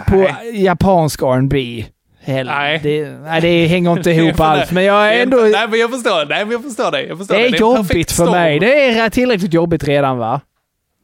[0.08, 1.86] på japansk R&B.
[2.24, 2.54] Heller.
[2.56, 2.80] Nej.
[2.84, 4.72] Det, nej, det hänger inte ihop alls.
[4.72, 5.38] Men jag är ändå...
[5.38, 6.26] Nej, men jag förstår.
[6.26, 7.08] Nej, men jag förstår dig.
[7.08, 8.32] Jag förstår Det är en jobbigt perfekt för storm.
[8.32, 8.60] mig.
[8.60, 10.42] Det är tillräckligt jobbigt redan va?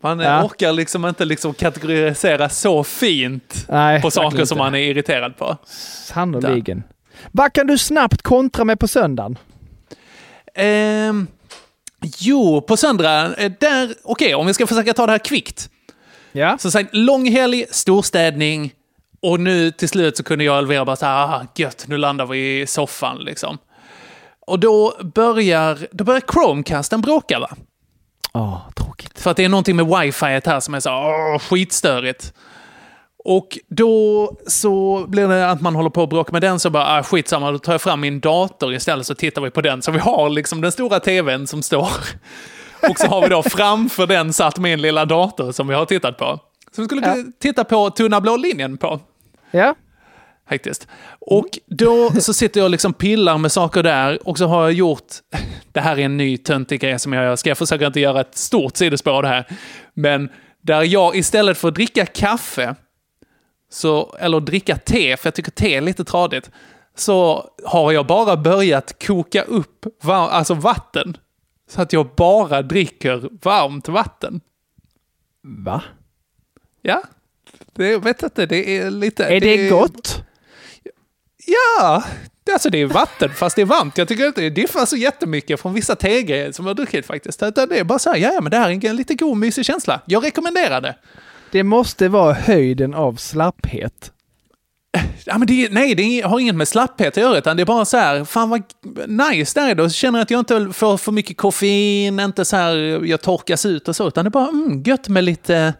[0.03, 0.43] Man Ja.
[0.43, 5.57] orkar liksom inte liksom kategorisera så fint Nej, på saker som man är irriterad på.
[6.05, 6.83] Sannoliken.
[7.31, 9.37] Vad kan du snabbt kontra med på söndagen?
[10.55, 11.27] Ehm,
[12.19, 15.69] jo, på söndag, eh, där, okej, om vi ska försöka ta det här kvickt.
[16.31, 16.57] Ja.
[16.59, 18.71] Så sagt, långhelg, storstädning
[19.21, 21.97] och nu till slut så kunde jag och Elvira bara så här, ah, gött, nu
[21.97, 23.57] landar vi i soffan liksom.
[24.47, 27.49] Och då börjar, då börjar Chromecasten bråka va?
[28.33, 29.19] Ja, tråkigt.
[29.19, 32.33] För att det är någonting med wifi här som är så åh, skitstörigt.
[33.25, 36.97] Och då så blir det att man håller på att bråka med den, så bara,
[36.97, 39.81] ah, skitsamma, då tar jag fram min dator istället så tittar vi på den.
[39.81, 41.89] Så vi har liksom den stora tvn som står.
[42.89, 46.17] Och så har vi då framför den satt min lilla dator som vi har tittat
[46.17, 46.39] på.
[46.77, 47.15] Så vi skulle Ja.
[47.39, 48.99] titta på Tunna blå linjen på.
[49.51, 49.75] Ja.
[50.49, 50.87] Faktiskt.
[51.19, 55.03] Och då så sitter jag liksom pillar med saker där och så har jag gjort,
[55.71, 58.21] det här är en ny töntig grej som jag gör, ska jag försöka inte göra
[58.21, 59.45] ett stort sidospår av det här.
[59.93, 60.29] Men
[60.61, 62.75] där jag istället för att dricka kaffe,
[63.69, 66.51] så, eller dricka te, för jag tycker te är lite tradigt,
[66.95, 71.17] så har jag bara börjat koka upp var, alltså vatten.
[71.69, 74.41] Så att jag bara dricker varmt vatten.
[75.43, 75.81] Va?
[76.81, 77.03] Ja,
[77.73, 79.25] det, vet inte, det är lite...
[79.25, 80.23] Är det gott?
[81.45, 82.03] Ja,
[82.43, 83.97] det- alltså det är vatten fast det är varmt.
[83.97, 87.43] Jag tycker inte det diffar så jättemycket från vissa tegrejer som jag har druckit faktiskt.
[87.43, 89.65] Utan Det är bara så här, ja men det här är en lite god mysig
[89.65, 90.01] känsla.
[90.05, 90.95] Jag rekommenderar det.
[91.51, 94.11] Det måste vara höjden av slapphet.
[95.25, 97.85] Ja, men det, nej, det har inget med slapphet att göra, utan det är bara
[97.85, 98.63] så här, fan vad
[99.09, 99.89] nice det är då.
[99.89, 102.75] Känner jag att jag inte får för mycket koffein, inte så här,
[103.05, 105.73] jag torkas ut och så, utan det är bara mm, gött med lite...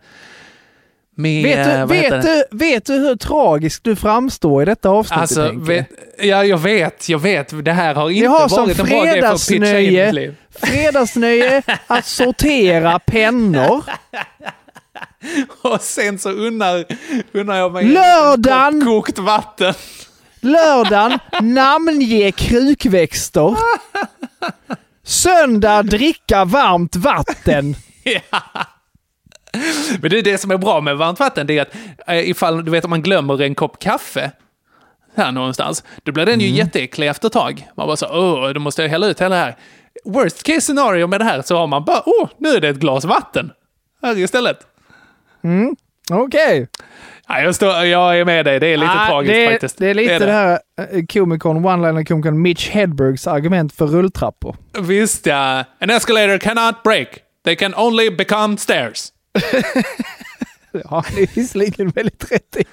[1.20, 4.90] Med, Vet du, vad heter vet, du, vet du hur tragisk du framstår i detta
[4.90, 5.88] avsnittet, Alltså, vet,
[6.20, 7.66] ja, jag vet, jag vet.
[7.66, 10.36] Det här har inte har varit en bra grej för att pitcha in mitt liv.
[10.62, 13.84] fredagsnöje att sortera pennor.
[15.62, 16.86] Och sen så unnar,
[17.32, 18.86] unnar jag mig Lördagen!
[18.86, 19.74] kokt vatten.
[20.42, 23.58] Lördagen namnge krukväxter.
[25.04, 27.76] Söndag dricka varmt vatten.
[30.02, 31.76] Men det är det som är bra med varmt vatten, det är att
[32.08, 34.32] eh, ifall du vet om man glömmer en kopp kaffe
[35.16, 36.58] här någonstans, då blir den ju Mm.
[36.58, 37.68] jätteäcklig efter ett tag.
[37.78, 39.56] Man bara så, åh, då måste jag hälla ut hela det här.
[40.06, 42.78] Worst case scenario med det här så har man bara, åh, nu är det ett
[42.80, 43.52] glas vatten
[44.02, 44.58] här istället.
[45.44, 45.76] Mm.
[46.12, 46.68] Okej.
[47.28, 49.78] Ja, jag, står, jag är med dig, det är lite Ah, tragiskt det, är- faktiskt.
[49.78, 50.60] Det är lite det, här
[50.92, 54.56] eh, komikern, one-liner-komikern Mitch Hedbergs argument för rulltrappor.
[54.80, 55.64] Visst ja.
[55.82, 57.08] An escalator cannot break.
[57.46, 59.08] They can only become stairs.
[60.84, 62.66] Ja, det är visserligen väldigt rätt i.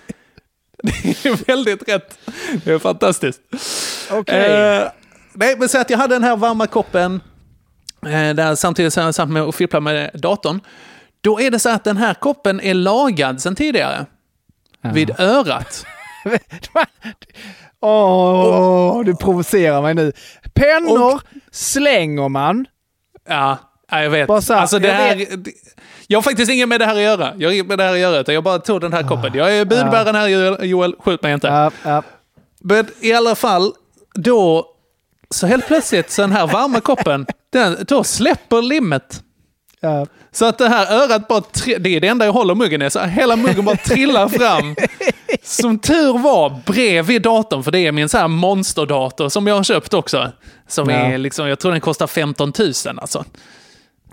[1.23, 2.19] Det är väldigt rätt.
[2.65, 3.41] Det är fantastiskt.
[4.11, 4.53] Okej.
[4.53, 4.89] Eh,
[5.33, 7.21] nej, men så att jag hade den här varma koppen
[8.07, 10.61] eh, där samtidigt som jag satt med och fipplade med datorn.
[11.21, 14.07] Då är det så att den här koppen är lagad sedan tidigare.
[14.93, 15.87] Vid örat.
[17.81, 20.13] Åh, du provocerar mig nu.
[20.55, 22.67] Pennor slänger man.
[23.29, 23.59] Ja,
[23.91, 24.29] ja, jag vet.
[24.29, 25.31] Bara så här, alltså, det här vet.
[26.07, 27.33] Jag har faktiskt inget med det här att göra.
[27.39, 29.35] Jag har inget med det här att göra, utan jag bara tog den här koppen.
[29.35, 30.97] Jag är budbäraren här, Joel-.
[30.99, 31.71] Skjut mig inte.
[32.61, 33.73] Men i alla fall,
[34.15, 34.67] då...
[35.31, 39.23] Så helt plötsligt, så den här varma koppen, den, då släpper limmet.
[39.81, 40.07] Ja.
[40.33, 41.43] Så att det här örat bara,
[41.79, 44.77] det är det enda jag håller muggen i, så hela muggen bara trillar fram.
[45.43, 49.63] Som tur var bredvid datorn, för det är min så här monsterdator som jag har
[49.63, 50.33] köpt också.
[50.69, 50.97] Som Ja.
[50.97, 53.25] är liksom, jag tror den kostar 15 000 alltså.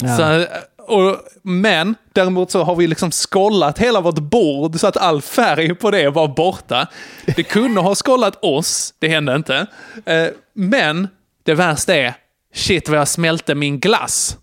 [0.02, 0.18] Ja.
[0.18, 0.46] Så,
[0.92, 5.76] och, men däremot så har vi liksom skollat hela vårt bord så att all färg
[5.76, 6.88] på det var borta.
[7.36, 9.68] Det kunde ha skollat oss, det hände inte.
[10.06, 11.08] Eh, men
[11.44, 12.14] det värsta är,
[12.54, 14.38] shit vad jag smälte min glass.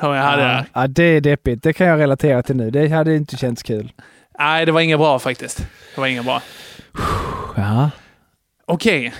[0.00, 0.66] Som jag hade.
[0.72, 1.62] Ja, det är deppigt.
[1.62, 2.70] Det kan jag relatera till nu.
[2.70, 3.92] Det hade inte känts kul.
[4.38, 5.58] Nej, det var inget bra faktiskt.
[5.94, 6.42] Det var inget bra.
[7.56, 7.90] Ja.
[8.66, 9.14] Okej.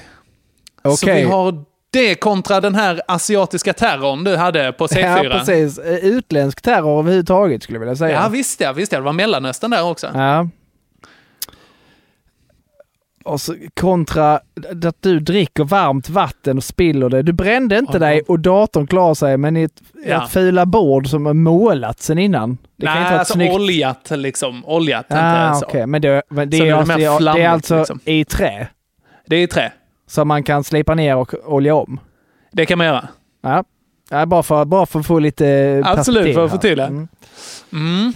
[0.83, 1.25] Så Okej.
[1.25, 1.65] vi har
[1.97, 5.25] det kontra den här asiatiska terrorn du hade på C4.
[5.25, 5.79] Ja, precis.
[5.79, 8.21] Eh, Utländsk terror överhuvudtaget skulle jag vilja säga.
[8.23, 8.99] Ja, visst ja, visst ja.
[8.99, 10.11] Det var Mellanöstern där också.
[10.15, 10.49] Ja.
[13.25, 14.35] Och så kontra
[14.87, 17.23] att du dricker varmt vatten och spiller det.
[17.23, 20.25] Du brände inte dig och datorn klarar sig, men i ett, Ja.
[20.25, 22.59] ett fula bord som är målat sen innan.
[22.77, 23.55] Det kan Nej, inte vara alltså snyggt.
[23.55, 24.65] oljat liksom.
[24.67, 25.87] Oljat, inte Ah, så.
[25.87, 28.01] Men det, men det, är, det är alltså, det är alltså liksom.
[28.05, 28.69] i trä.
[29.27, 29.73] Det är i trä.
[30.07, 32.01] Som man kan slipa ner och olja om.
[32.53, 33.09] Det kan man göra.
[33.43, 33.65] Ja.
[34.11, 36.85] Ja, bara, för, bara för att få lite Absolut, för att det.
[36.85, 37.09] Mm.
[37.73, 38.13] Mm.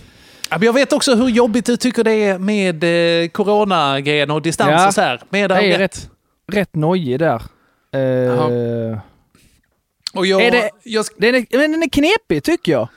[0.61, 2.85] Jag vet också hur jobbigt du tycker det är med
[3.25, 4.87] eh, coronagrejen och distans Ja.
[4.87, 5.21] och så här.
[5.31, 5.81] Med Jag är rätt.
[5.81, 6.11] rätt,
[6.53, 7.43] rätt nojig där.
[7.93, 8.99] Eh,
[10.15, 12.89] Och jag, Är det- jag, den, är, den är knepig tycker jag.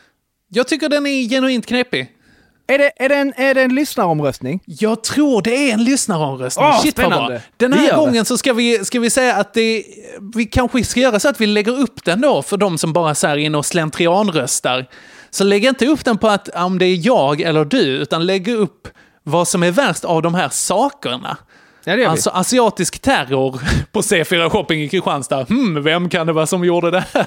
[0.47, 2.07] jag tycker den är genuint knepig.
[2.67, 4.59] Är det, är det, en, är det en lyssnaromröstning?
[4.65, 6.65] Jag tror det är en lyssnaromröstning.
[6.65, 7.15] Åh, Shit vad bra.
[7.17, 7.41] spännande.
[7.57, 7.95] Den här det.
[7.95, 9.83] gången så ska vi, ska vi säga att det,
[10.35, 13.15] vi kanske ska göra så att vi lägger upp den då för de som bara
[13.15, 14.85] så här in och slentrianröstar.
[15.29, 18.47] Så lägg inte upp den på att om det är jag eller du, utan lägg
[18.47, 18.87] upp
[19.23, 21.37] vad som är värst av de här sakerna.
[21.85, 23.61] Ja, det Alltså asiatisk terror
[23.91, 25.43] på C4 Shopping i Kristianstad.
[25.43, 27.25] Hmm, vem kan det vara som gjorde det här?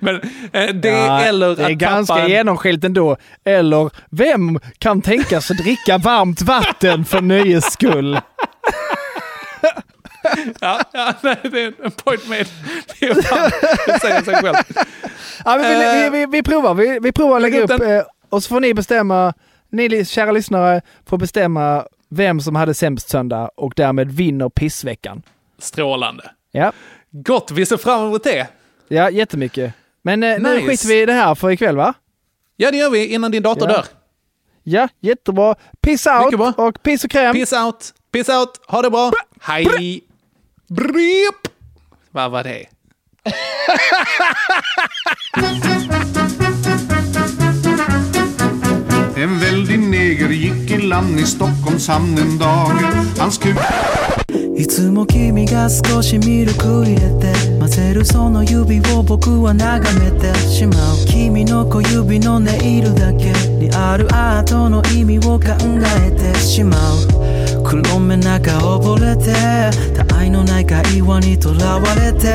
[0.00, 0.14] Men
[0.52, 2.30] eh, det Ja, eller det är att ganska pappan...
[2.30, 3.16] genomskinligt ändå.
[3.44, 8.20] Eller, vem kan tänka sig dricka varmt vatten för nöjes skull?
[10.60, 12.44] Ja, ja, nej, det är en point made.
[13.00, 13.50] Det, är fan,
[13.86, 14.56] det säger sig själv.
[15.44, 16.74] Ja, men vi, Eh, vi, vi, vi provar.
[16.74, 19.34] Vi, vi provar att lägga lägg upp eh, och så får ni bestämma,
[19.72, 25.22] ni kära lyssnare får bestämma vem som hade sämst söndag och därmed vinner pissveckan.
[25.58, 26.30] Strålande.
[26.52, 26.72] Ja,
[27.10, 28.48] Gott, vi ser fram emot det.
[28.88, 29.74] ja jättemycket.
[30.02, 30.66] Men eh, nu Nice.
[30.66, 31.94] skiter vi i det här för ikväll va?
[32.56, 33.74] Ja, det gör vi innan din dator Ja.
[33.76, 33.84] dör.
[34.62, 35.54] Ja, jättebra.
[35.80, 37.34] Piss out och piss och kräm.
[37.34, 39.12] Peace out, peace out, ha det bra.
[39.40, 40.00] Hej!
[40.68, 41.48] Brip!
[42.10, 42.66] Vad var det?
[50.38, 53.18] gick i land i Stockholms hamn en dag.
[53.18, 53.56] Hans kuk
[54.56, 65.46] いつも君が少しミルク入れて混ぜるその指を僕は眺めてしまう君の小指のネイルだけにあるアートの意味を考
[66.04, 69.32] えてしまう黒め中溺れて
[69.96, 72.34] 他愛のない会話にとらわれて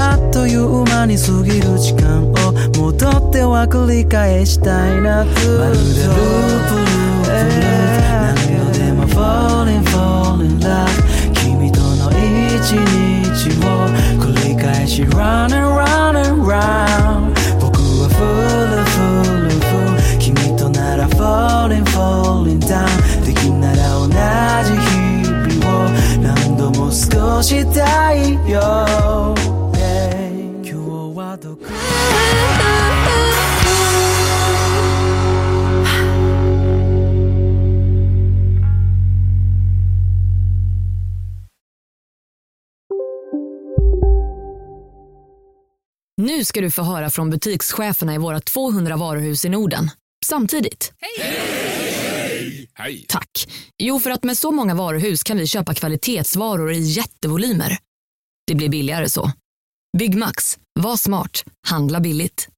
[0.00, 10.89] あっという間に過ぎる時間を戻っては繰り返したいなとまるでループル ープループ何度でも falling falling love
[11.33, 13.67] 君との一日を
[14.19, 22.85] 繰り返し run and run and round 僕は full full full 君となら falling falling down
[23.25, 25.89] できんなら同じ日々を
[26.21, 29.00] 何度も過ごしたいよ
[46.42, 49.90] Nu ska du få höra från butikscheferna i våra 200 varuhus i Norden.
[50.24, 50.92] Samtidigt.
[52.74, 53.06] Hej!
[53.08, 53.48] Tack.
[53.78, 57.78] Jo, för att med så många varuhus kan vi köpa kvalitetsvaror i jättevolymer.
[58.46, 59.32] Det blir billigare så.
[59.98, 60.58] Byggmax.
[60.80, 61.44] Var smart.
[61.66, 62.48] Handla billigt.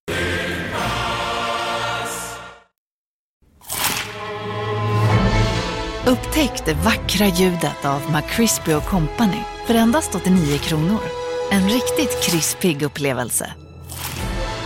[6.06, 11.00] Upptäck det vackra ljudet av McCrispy Company för endast 89 kronor.
[11.50, 13.54] En riktigt krispig upplevelse.